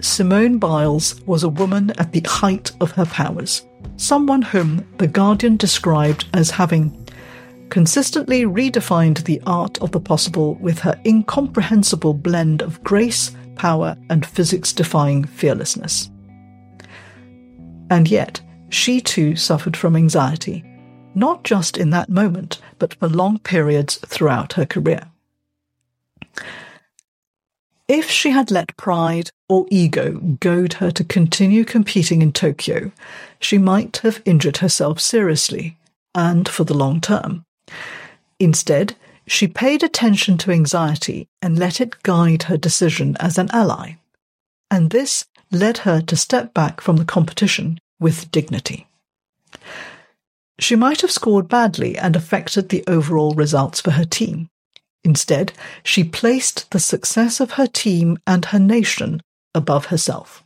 Simone 0.00 0.58
Biles 0.58 1.20
was 1.26 1.42
a 1.42 1.48
woman 1.48 1.90
at 1.98 2.12
the 2.12 2.22
height 2.28 2.70
of 2.80 2.92
her 2.92 3.06
powers, 3.06 3.66
someone 3.96 4.42
whom 4.42 4.86
The 4.98 5.08
Guardian 5.08 5.56
described 5.56 6.26
as 6.34 6.50
having 6.50 7.08
consistently 7.70 8.44
redefined 8.44 9.24
the 9.24 9.42
art 9.44 9.78
of 9.82 9.90
the 9.90 10.00
possible 10.00 10.54
with 10.56 10.78
her 10.80 10.98
incomprehensible 11.04 12.14
blend 12.14 12.62
of 12.62 12.82
grace, 12.84 13.32
power, 13.56 13.96
and 14.08 14.24
physics 14.24 14.72
defying 14.72 15.24
fearlessness. 15.24 16.10
And 17.90 18.08
yet, 18.08 18.40
she 18.70 19.00
too 19.00 19.34
suffered 19.34 19.76
from 19.76 19.96
anxiety, 19.96 20.64
not 21.14 21.42
just 21.42 21.76
in 21.76 21.90
that 21.90 22.08
moment, 22.08 22.60
but 22.78 22.94
for 22.94 23.08
long 23.08 23.38
periods 23.40 23.96
throughout 23.96 24.52
her 24.52 24.66
career. 24.66 25.10
If 27.88 28.10
she 28.10 28.30
had 28.30 28.50
let 28.50 28.76
pride 28.76 29.30
or 29.48 29.66
ego 29.70 30.12
goad 30.40 30.74
her 30.74 30.90
to 30.90 31.04
continue 31.04 31.64
competing 31.64 32.20
in 32.20 32.32
Tokyo, 32.32 32.92
she 33.40 33.56
might 33.56 33.96
have 33.98 34.22
injured 34.26 34.58
herself 34.58 35.00
seriously 35.00 35.78
and 36.14 36.46
for 36.46 36.64
the 36.64 36.74
long 36.74 37.00
term. 37.00 37.44
Instead, 38.38 38.94
she 39.26 39.48
paid 39.48 39.82
attention 39.82 40.36
to 40.38 40.50
anxiety 40.50 41.26
and 41.40 41.58
let 41.58 41.80
it 41.80 42.02
guide 42.02 42.44
her 42.44 42.58
decision 42.58 43.16
as 43.20 43.38
an 43.38 43.48
ally. 43.52 43.94
And 44.70 44.90
this 44.90 45.24
led 45.50 45.78
her 45.78 46.02
to 46.02 46.16
step 46.16 46.52
back 46.52 46.82
from 46.82 46.96
the 46.96 47.04
competition 47.04 47.78
with 47.98 48.30
dignity. 48.30 48.86
She 50.58 50.76
might 50.76 51.00
have 51.00 51.10
scored 51.10 51.48
badly 51.48 51.96
and 51.96 52.16
affected 52.16 52.68
the 52.68 52.84
overall 52.86 53.34
results 53.34 53.80
for 53.80 53.92
her 53.92 54.04
team, 54.04 54.48
Instead, 55.04 55.52
she 55.82 56.04
placed 56.04 56.70
the 56.70 56.80
success 56.80 57.40
of 57.40 57.52
her 57.52 57.66
team 57.66 58.18
and 58.26 58.46
her 58.46 58.58
nation 58.58 59.22
above 59.54 59.86
herself. 59.86 60.44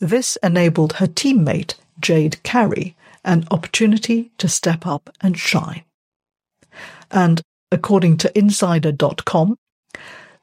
This 0.00 0.36
enabled 0.42 0.94
her 0.94 1.06
teammate, 1.06 1.74
Jade 2.00 2.42
Carey, 2.42 2.96
an 3.24 3.46
opportunity 3.50 4.32
to 4.38 4.48
step 4.48 4.86
up 4.86 5.10
and 5.20 5.38
shine. 5.38 5.84
And 7.10 7.40
according 7.70 8.16
to 8.18 8.38
Insider.com, 8.38 9.56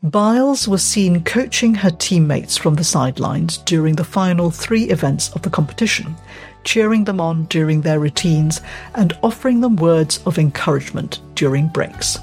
Biles 0.01 0.65
was 0.65 0.81
seen 0.81 1.25
coaching 1.25 1.75
her 1.75 1.91
teammates 1.91 2.55
from 2.55 2.75
the 2.75 2.85
sidelines 2.85 3.57
during 3.57 3.95
the 3.95 4.05
final 4.05 4.49
three 4.49 4.85
events 4.85 5.29
of 5.33 5.41
the 5.41 5.49
competition, 5.49 6.15
cheering 6.63 7.03
them 7.03 7.19
on 7.19 7.43
during 7.45 7.81
their 7.81 7.99
routines 7.99 8.61
and 8.95 9.17
offering 9.21 9.59
them 9.59 9.75
words 9.75 10.21
of 10.25 10.39
encouragement 10.39 11.19
during 11.35 11.67
breaks. 11.67 12.17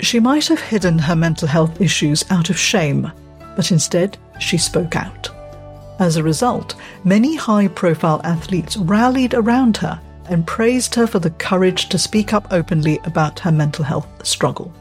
She 0.00 0.20
might 0.20 0.46
have 0.48 0.60
hidden 0.60 0.98
her 0.98 1.16
mental 1.16 1.48
health 1.48 1.80
issues 1.80 2.24
out 2.30 2.50
of 2.50 2.58
shame, 2.58 3.10
but 3.56 3.72
instead 3.72 4.16
she 4.38 4.56
spoke 4.56 4.94
out. 4.94 5.28
As 5.98 6.16
a 6.16 6.22
result, 6.22 6.76
many 7.04 7.34
high 7.34 7.68
profile 7.68 8.20
athletes 8.22 8.76
rallied 8.76 9.34
around 9.34 9.76
her 9.78 10.00
and 10.28 10.46
praised 10.46 10.94
her 10.94 11.06
for 11.06 11.18
the 11.18 11.30
courage 11.30 11.88
to 11.88 11.98
speak 11.98 12.32
up 12.32 12.46
openly 12.52 13.00
about 13.04 13.40
her 13.40 13.50
mental 13.50 13.84
health 13.84 14.06
struggle. 14.24 14.72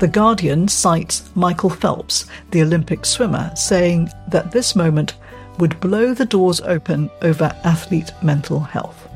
The 0.00 0.08
Guardian 0.08 0.66
cites 0.66 1.30
Michael 1.36 1.70
Phelps, 1.70 2.26
the 2.50 2.62
Olympic 2.62 3.06
swimmer, 3.06 3.52
saying 3.54 4.10
that 4.28 4.50
this 4.50 4.74
moment 4.74 5.14
would 5.58 5.78
blow 5.78 6.12
the 6.12 6.26
doors 6.26 6.60
open 6.62 7.08
over 7.22 7.54
athlete 7.62 8.10
mental 8.20 8.58
health. 8.58 9.08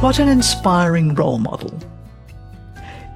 What 0.00 0.18
an 0.18 0.28
inspiring 0.28 1.14
role 1.14 1.38
model. 1.38 1.78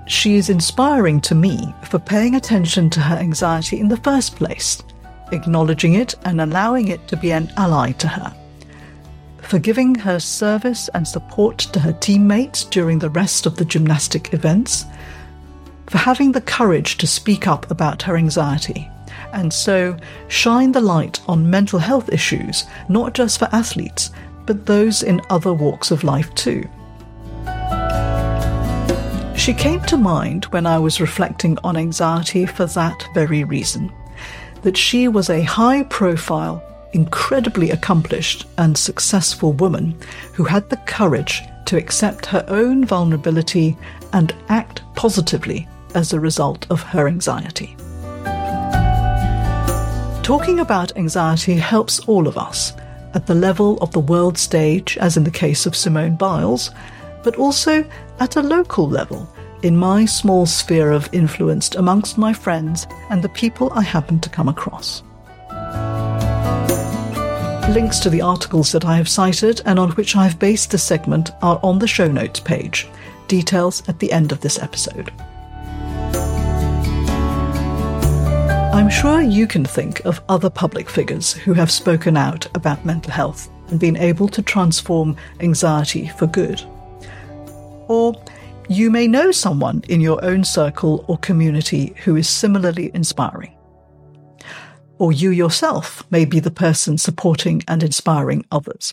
She 0.06 0.34
is 0.34 0.50
inspiring 0.50 1.18
to 1.22 1.34
me 1.34 1.74
for 1.84 1.98
paying 1.98 2.34
attention 2.34 2.90
to 2.90 3.00
her 3.00 3.16
anxiety 3.16 3.80
in 3.80 3.88
the 3.88 3.96
first 3.96 4.36
place, 4.36 4.82
acknowledging 5.32 5.94
it 5.94 6.14
and 6.26 6.42
allowing 6.42 6.88
it 6.88 7.08
to 7.08 7.16
be 7.16 7.32
an 7.32 7.50
ally 7.56 7.92
to 7.92 8.06
her, 8.06 8.36
for 9.40 9.58
giving 9.58 9.94
her 9.94 10.20
service 10.20 10.90
and 10.92 11.08
support 11.08 11.56
to 11.56 11.80
her 11.80 11.94
teammates 11.94 12.64
during 12.64 12.98
the 12.98 13.08
rest 13.08 13.46
of 13.46 13.56
the 13.56 13.64
gymnastic 13.64 14.34
events, 14.34 14.84
for 15.86 15.96
having 15.96 16.32
the 16.32 16.42
courage 16.42 16.98
to 16.98 17.06
speak 17.06 17.46
up 17.46 17.70
about 17.70 18.02
her 18.02 18.14
anxiety, 18.14 18.90
and 19.32 19.50
so 19.50 19.96
shine 20.28 20.72
the 20.72 20.82
light 20.82 21.18
on 21.28 21.48
mental 21.48 21.78
health 21.78 22.12
issues, 22.12 22.64
not 22.90 23.14
just 23.14 23.38
for 23.38 23.48
athletes, 23.52 24.10
but 24.46 24.66
those 24.66 25.02
in 25.02 25.20
other 25.30 25.52
walks 25.52 25.90
of 25.90 26.04
life 26.04 26.34
too. 26.34 26.68
She 29.36 29.52
came 29.52 29.82
to 29.82 29.96
mind 29.96 30.46
when 30.46 30.66
I 30.66 30.78
was 30.78 31.00
reflecting 31.00 31.58
on 31.64 31.76
anxiety 31.76 32.46
for 32.46 32.66
that 32.66 33.06
very 33.14 33.44
reason 33.44 33.92
that 34.62 34.76
she 34.76 35.08
was 35.08 35.28
a 35.28 35.42
high 35.42 35.82
profile, 35.84 36.62
incredibly 36.94 37.70
accomplished, 37.70 38.46
and 38.56 38.76
successful 38.76 39.52
woman 39.52 39.94
who 40.32 40.44
had 40.44 40.68
the 40.70 40.78
courage 40.86 41.42
to 41.66 41.76
accept 41.76 42.24
her 42.24 42.44
own 42.48 42.84
vulnerability 42.84 43.76
and 44.14 44.34
act 44.48 44.80
positively 44.94 45.68
as 45.94 46.12
a 46.12 46.20
result 46.20 46.66
of 46.70 46.82
her 46.82 47.06
anxiety. 47.06 47.76
Talking 50.22 50.60
about 50.60 50.96
anxiety 50.96 51.54
helps 51.54 52.00
all 52.00 52.26
of 52.26 52.38
us 52.38 52.72
at 53.14 53.26
the 53.26 53.34
level 53.34 53.78
of 53.78 53.92
the 53.92 54.00
world 54.00 54.36
stage, 54.36 54.98
as 54.98 55.16
in 55.16 55.24
the 55.24 55.30
case 55.30 55.66
of 55.66 55.76
Simone 55.76 56.16
Biles, 56.16 56.70
but 57.22 57.36
also 57.36 57.84
at 58.20 58.36
a 58.36 58.42
local 58.42 58.88
level, 58.88 59.28
in 59.62 59.76
my 59.76 60.04
small 60.04 60.44
sphere 60.46 60.92
of 60.92 61.08
influence 61.12 61.74
amongst 61.74 62.18
my 62.18 62.32
friends 62.32 62.86
and 63.10 63.22
the 63.22 63.28
people 63.30 63.72
I 63.72 63.82
happen 63.82 64.20
to 64.20 64.28
come 64.28 64.48
across. 64.48 65.02
Links 67.70 67.98
to 68.00 68.10
the 68.10 68.20
articles 68.20 68.72
that 68.72 68.84
I 68.84 68.96
have 68.96 69.08
cited 69.08 69.62
and 69.64 69.78
on 69.78 69.92
which 69.92 70.16
I 70.16 70.24
have 70.24 70.38
based 70.38 70.70
the 70.70 70.78
segment 70.78 71.30
are 71.40 71.58
on 71.62 71.78
the 71.78 71.88
show 71.88 72.08
notes 72.08 72.40
page. 72.40 72.86
Details 73.26 73.82
at 73.88 73.98
the 74.00 74.12
end 74.12 74.32
of 74.32 74.40
this 74.42 74.58
episode. 74.58 75.10
I'm 78.74 78.90
sure 78.90 79.20
you 79.20 79.46
can 79.46 79.64
think 79.64 80.04
of 80.04 80.20
other 80.28 80.50
public 80.50 80.90
figures 80.90 81.32
who 81.32 81.52
have 81.52 81.70
spoken 81.70 82.16
out 82.16 82.44
about 82.56 82.84
mental 82.84 83.12
health 83.12 83.48
and 83.68 83.78
been 83.78 83.96
able 83.96 84.26
to 84.26 84.42
transform 84.42 85.16
anxiety 85.38 86.08
for 86.08 86.26
good. 86.26 86.60
Or 87.86 88.20
you 88.68 88.90
may 88.90 89.06
know 89.06 89.30
someone 89.30 89.84
in 89.88 90.00
your 90.00 90.22
own 90.24 90.42
circle 90.42 91.04
or 91.06 91.18
community 91.18 91.94
who 92.02 92.16
is 92.16 92.28
similarly 92.28 92.90
inspiring. 92.94 93.56
Or 94.98 95.12
you 95.12 95.30
yourself 95.30 96.02
may 96.10 96.24
be 96.24 96.40
the 96.40 96.50
person 96.50 96.98
supporting 96.98 97.62
and 97.68 97.80
inspiring 97.80 98.44
others. 98.50 98.92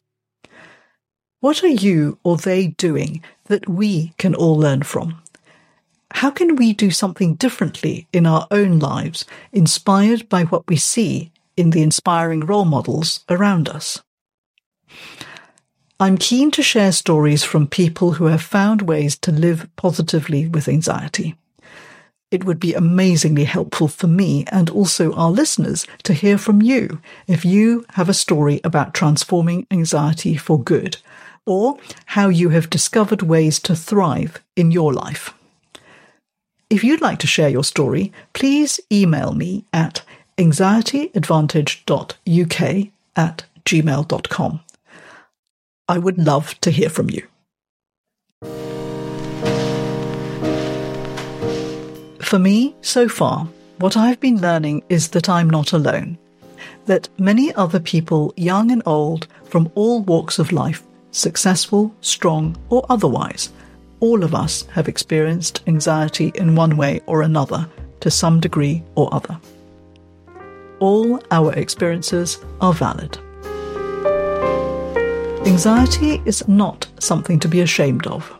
What 1.39 1.63
are 1.63 1.67
you 1.67 2.19
or 2.23 2.37
they 2.37 2.67
doing 2.67 3.23
that 3.45 3.67
we 3.67 4.13
can 4.19 4.35
all 4.35 4.59
learn 4.59 4.83
from? 4.83 5.23
How 6.13 6.29
can 6.29 6.55
we 6.55 6.73
do 6.73 6.91
something 6.91 7.35
differently 7.35 8.07
in 8.13 8.25
our 8.25 8.47
own 8.51 8.79
lives, 8.79 9.25
inspired 9.51 10.29
by 10.29 10.43
what 10.43 10.67
we 10.67 10.75
see 10.75 11.31
in 11.57 11.71
the 11.71 11.81
inspiring 11.81 12.41
role 12.41 12.65
models 12.65 13.23
around 13.29 13.69
us? 13.69 14.01
I'm 15.99 16.17
keen 16.17 16.49
to 16.51 16.63
share 16.63 16.91
stories 16.91 17.43
from 17.43 17.67
people 17.67 18.13
who 18.13 18.25
have 18.25 18.41
found 18.41 18.81
ways 18.81 19.17
to 19.19 19.31
live 19.31 19.69
positively 19.75 20.47
with 20.47 20.67
anxiety. 20.67 21.35
It 22.31 22.45
would 22.45 22.59
be 22.59 22.73
amazingly 22.73 23.43
helpful 23.43 23.87
for 23.87 24.07
me 24.07 24.45
and 24.47 24.69
also 24.69 25.13
our 25.13 25.29
listeners 25.29 25.85
to 26.03 26.13
hear 26.13 26.37
from 26.37 26.61
you 26.61 27.01
if 27.27 27.43
you 27.45 27.85
have 27.95 28.09
a 28.09 28.13
story 28.13 28.61
about 28.63 28.93
transforming 28.93 29.67
anxiety 29.69 30.37
for 30.37 30.59
good 30.59 30.97
or 31.45 31.77
how 32.05 32.29
you 32.29 32.49
have 32.49 32.69
discovered 32.69 33.21
ways 33.21 33.59
to 33.59 33.75
thrive 33.75 34.41
in 34.55 34.71
your 34.71 34.93
life. 34.93 35.33
If 36.71 36.83
you'd 36.85 37.01
like 37.01 37.19
to 37.19 37.27
share 37.27 37.49
your 37.49 37.65
story, 37.65 38.13
please 38.31 38.79
email 38.89 39.33
me 39.33 39.65
at 39.73 40.03
anxietyadvantage.uk 40.37 42.87
at 43.17 43.43
gmail.com. 43.65 44.59
I 45.89 45.97
would 45.97 46.17
love 46.17 46.55
to 46.61 46.71
hear 46.71 46.89
from 46.89 47.09
you. 47.09 47.27
For 52.21 52.39
me, 52.39 52.73
so 52.79 53.09
far, 53.09 53.49
what 53.79 53.97
I've 53.97 54.21
been 54.21 54.39
learning 54.39 54.83
is 54.87 55.09
that 55.09 55.27
I'm 55.27 55.49
not 55.49 55.73
alone. 55.73 56.17
That 56.85 57.09
many 57.17 57.53
other 57.55 57.81
people, 57.81 58.33
young 58.37 58.71
and 58.71 58.81
old, 58.85 59.27
from 59.43 59.69
all 59.75 60.03
walks 60.03 60.39
of 60.39 60.53
life, 60.53 60.83
successful, 61.11 61.93
strong, 61.99 62.55
or 62.69 62.85
otherwise, 62.87 63.49
all 64.01 64.23
of 64.23 64.33
us 64.33 64.63
have 64.73 64.87
experienced 64.87 65.61
anxiety 65.67 66.31
in 66.35 66.55
one 66.55 66.75
way 66.75 66.99
or 67.05 67.21
another 67.21 67.67
to 67.99 68.09
some 68.09 68.39
degree 68.39 68.83
or 68.95 69.13
other. 69.13 69.39
All 70.79 71.21
our 71.29 71.53
experiences 71.53 72.39
are 72.59 72.73
valid. 72.73 73.17
Anxiety 75.45 76.21
is 76.25 76.47
not 76.47 76.87
something 76.99 77.39
to 77.39 77.47
be 77.47 77.61
ashamed 77.61 78.07
of. 78.07 78.31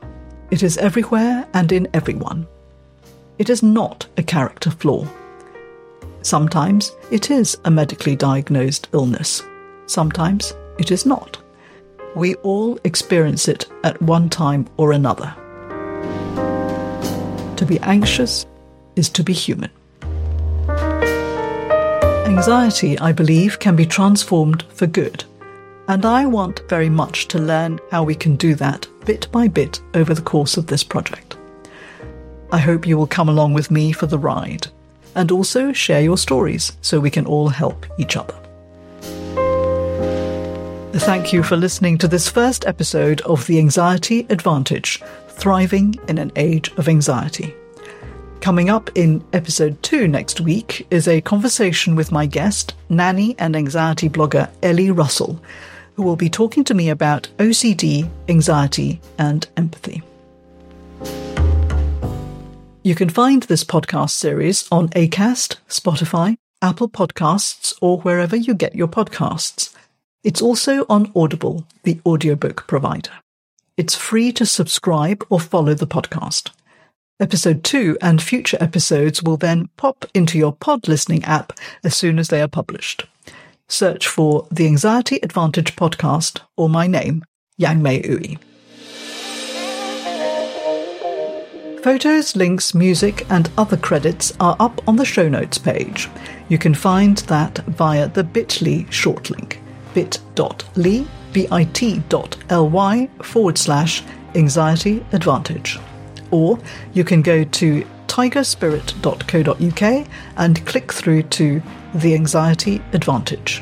It 0.50 0.63
is 0.63 0.78
everywhere 0.78 1.47
and 1.54 1.71
in 1.71 1.88
everyone. 1.93 2.47
It 3.38 3.50
is 3.50 3.62
not 3.62 4.08
a 4.17 4.24
character 4.24 4.71
flaw. 4.71 5.06
Sometimes 6.24 6.91
it 7.12 7.30
is 7.30 7.58
a 7.65 7.71
medically 7.71 8.15
diagnosed 8.15 8.88
illness. 8.93 9.43
Sometimes 9.86 10.56
it 10.80 10.91
is 10.91 11.06
not. 11.06 11.38
We 12.15 12.34
all 12.36 12.80
experience 12.84 13.47
it 13.47 13.67
at 13.84 14.02
one 14.02 14.28
time 14.30 14.67
or 14.78 14.91
another. 14.91 15.36
To 17.62 17.67
be 17.67 17.80
anxious 17.82 18.47
is 18.95 19.08
to 19.10 19.24
be 19.24 19.34
human. 19.34 19.69
Anxiety, 22.26 22.97
I 22.97 23.12
believe, 23.12 23.60
can 23.60 23.76
be 23.76 23.86
transformed 23.86 24.63
for 24.69 24.88
good. 24.88 25.24
And 25.88 26.04
I 26.04 26.26
want 26.26 26.67
very 26.69 26.89
much 26.89 27.28
to 27.28 27.38
learn 27.38 27.80
how 27.91 28.02
we 28.04 28.15
can 28.15 28.36
do 28.36 28.56
that 28.56 28.88
bit 29.06 29.28
by 29.32 29.47
bit 29.47 29.80
over 29.93 30.15
the 30.15 30.24
course 30.24 30.58
of 30.58 30.65
this 30.65 30.84
project. 30.84 31.38
I 32.52 32.58
hope 32.58 32.88
you 32.88 32.97
will 32.97 33.06
come 33.06 33.30
along 33.30 33.54
with 33.54 33.69
me 33.69 33.91
for 33.91 34.08
the 34.08 34.17
ride 34.17 34.65
and 35.13 35.30
also 35.30 35.71
share 35.71 36.02
your 36.02 36.17
stories 36.17 36.71
so 36.82 37.00
we 37.00 37.12
can 37.12 37.28
all 37.28 37.50
help 37.50 37.86
each 38.00 38.17
other. 38.17 38.34
Thank 40.93 41.32
you 41.32 41.43
for 41.43 41.58
listening 41.58 42.00
to 42.00 42.08
this 42.08 42.28
first 42.28 42.65
episode 42.65 43.21
of 43.21 43.45
The 43.45 43.60
Anxiety 43.60 44.26
Advantage 44.32 45.00
Thriving 45.41 45.95
in 46.08 46.19
an 46.19 46.32
Age 46.36 46.71
of 46.77 46.88
Anxiety. 46.88 47.56
Coming 48.41 48.69
up 48.69 48.91
in 48.93 49.23
episode 49.34 49.82
two 49.82 50.08
next 50.08 50.39
week 50.39 50.86
is 50.91 51.08
a 51.08 51.19
conversation 51.21 51.95
with 51.95 52.12
my 52.12 52.27
guest, 52.27 52.75
nanny 52.89 53.36
and 53.39 53.56
anxiety 53.56 54.08
blogger 54.08 54.51
Ellie 54.62 54.91
Russell, 54.91 55.41
who 55.95 56.04
will 56.04 56.15
be 56.15 56.30
talking 56.30 56.63
to 56.65 56.75
me 56.75 56.89
about 56.89 57.27
OCD, 57.39 58.08
anxiety, 58.30 59.01
and 59.17 59.47
empathy. 59.58 60.04
You 62.84 62.93
can 62.93 63.10
find 63.10 63.41
this 63.41 63.63
podcast 63.63 64.12
series 64.12 64.67
on 64.71 64.89
ACAST, 64.89 65.56
Spotify, 65.67 66.36
Apple 66.62 66.88
Podcasts, 66.88 67.73
or 67.82 67.97
wherever 68.01 68.36
you 68.36 68.54
get 68.54 68.75
your 68.75 68.88
podcasts. 68.88 69.73
It's 70.23 70.43
also 70.43 70.86
on 70.88 71.12
Audible, 71.15 71.65
the 71.82 71.99
audiobook 72.06 72.67
provider. 72.67 73.13
It's 73.77 73.95
free 73.95 74.34
to 74.34 74.45
subscribe 74.45 75.25
or 75.29 75.39
follow 75.39 75.73
the 75.73 75.88
podcast. 75.88 76.51
Episode 77.21 77.63
2 77.63 77.97
and 78.01 78.21
future 78.21 78.57
episodes 78.60 79.23
will 79.23 79.38
then 79.38 79.69
pop 79.77 80.05
into 80.13 80.38
your 80.38 80.51
pod 80.51 80.89
listening 80.89 81.23
app 81.23 81.53
as 81.84 81.95
soon 81.95 82.19
as 82.19 82.27
they 82.27 82.41
are 82.41 82.49
published. 82.49 83.05
Search 83.69 84.07
for 84.07 84.45
the 84.51 84.67
Anxiety 84.67 85.19
Advantage 85.23 85.77
podcast 85.77 86.41
or 86.57 86.67
my 86.67 86.86
name, 86.86 87.23
Yang-May 87.57 88.01
Ooi. 88.01 88.39
Photos, 91.81 92.36
links, 92.36 92.75
music, 92.75 93.25
and 93.29 93.49
other 93.57 93.77
credits 93.77 94.34
are 94.39 94.57
up 94.60 94.86
on 94.88 94.97
the 94.97 95.05
show 95.05 95.29
notes 95.29 95.57
page. 95.57 96.10
You 96.49 96.57
can 96.57 96.75
find 96.75 97.17
that 97.19 97.60
via 97.60 98.10
the 98.10 98.23
bit.ly 98.23 98.86
short 98.89 99.29
link, 99.29 99.62
bit.ly, 99.93 101.07
bit.ly 101.33 103.09
forward 103.21 103.57
slash 103.57 104.03
anxiety 104.35 105.05
advantage. 105.11 105.79
Or 106.31 106.57
you 106.93 107.03
can 107.03 107.21
go 107.21 107.43
to 107.43 107.85
tigerspirit.co.uk 108.07 110.07
and 110.37 110.65
click 110.65 110.91
through 110.91 111.23
to 111.23 111.61
the 111.93 112.13
anxiety 112.13 112.81
advantage. 112.93 113.61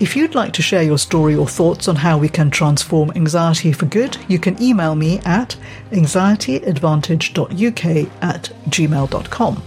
If 0.00 0.16
you'd 0.16 0.34
like 0.34 0.52
to 0.54 0.62
share 0.62 0.82
your 0.82 0.98
story 0.98 1.36
or 1.36 1.46
thoughts 1.46 1.86
on 1.88 1.96
how 1.96 2.18
we 2.18 2.28
can 2.28 2.50
transform 2.50 3.12
anxiety 3.14 3.72
for 3.72 3.86
good, 3.86 4.18
you 4.28 4.40
can 4.40 4.60
email 4.60 4.96
me 4.96 5.20
at 5.20 5.56
anxietyadvantage.uk 5.92 8.22
at 8.22 8.52
gmail.com. 8.68 9.62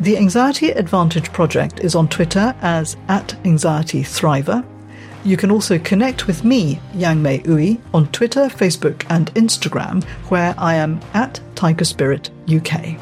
The 0.00 0.16
Anxiety 0.16 0.70
Advantage 0.70 1.32
Project 1.32 1.80
is 1.80 1.96
on 1.96 2.06
Twitter 2.08 2.54
as 2.60 2.96
at 3.08 3.30
AnxietyThriver. 3.42 4.64
You 5.24 5.36
can 5.36 5.50
also 5.50 5.78
connect 5.78 6.26
with 6.26 6.44
me, 6.44 6.80
Yang-May 6.94 7.40
Ooi, 7.40 7.80
on 7.92 8.06
Twitter, 8.08 8.46
Facebook, 8.46 9.04
and 9.10 9.34
Instagram, 9.34 10.04
where 10.30 10.54
I 10.56 10.74
am 10.74 11.00
at 11.12 11.40
Tiger 11.54 11.84
Spirit 11.84 12.30
UK. 12.48 12.96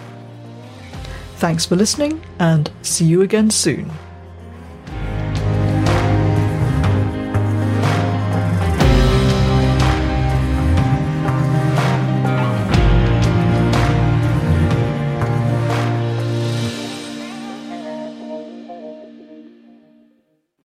Thanks 1.36 1.66
for 1.66 1.76
listening, 1.76 2.22
and 2.38 2.70
see 2.82 3.04
you 3.04 3.22
again 3.22 3.50
soon. 3.50 3.90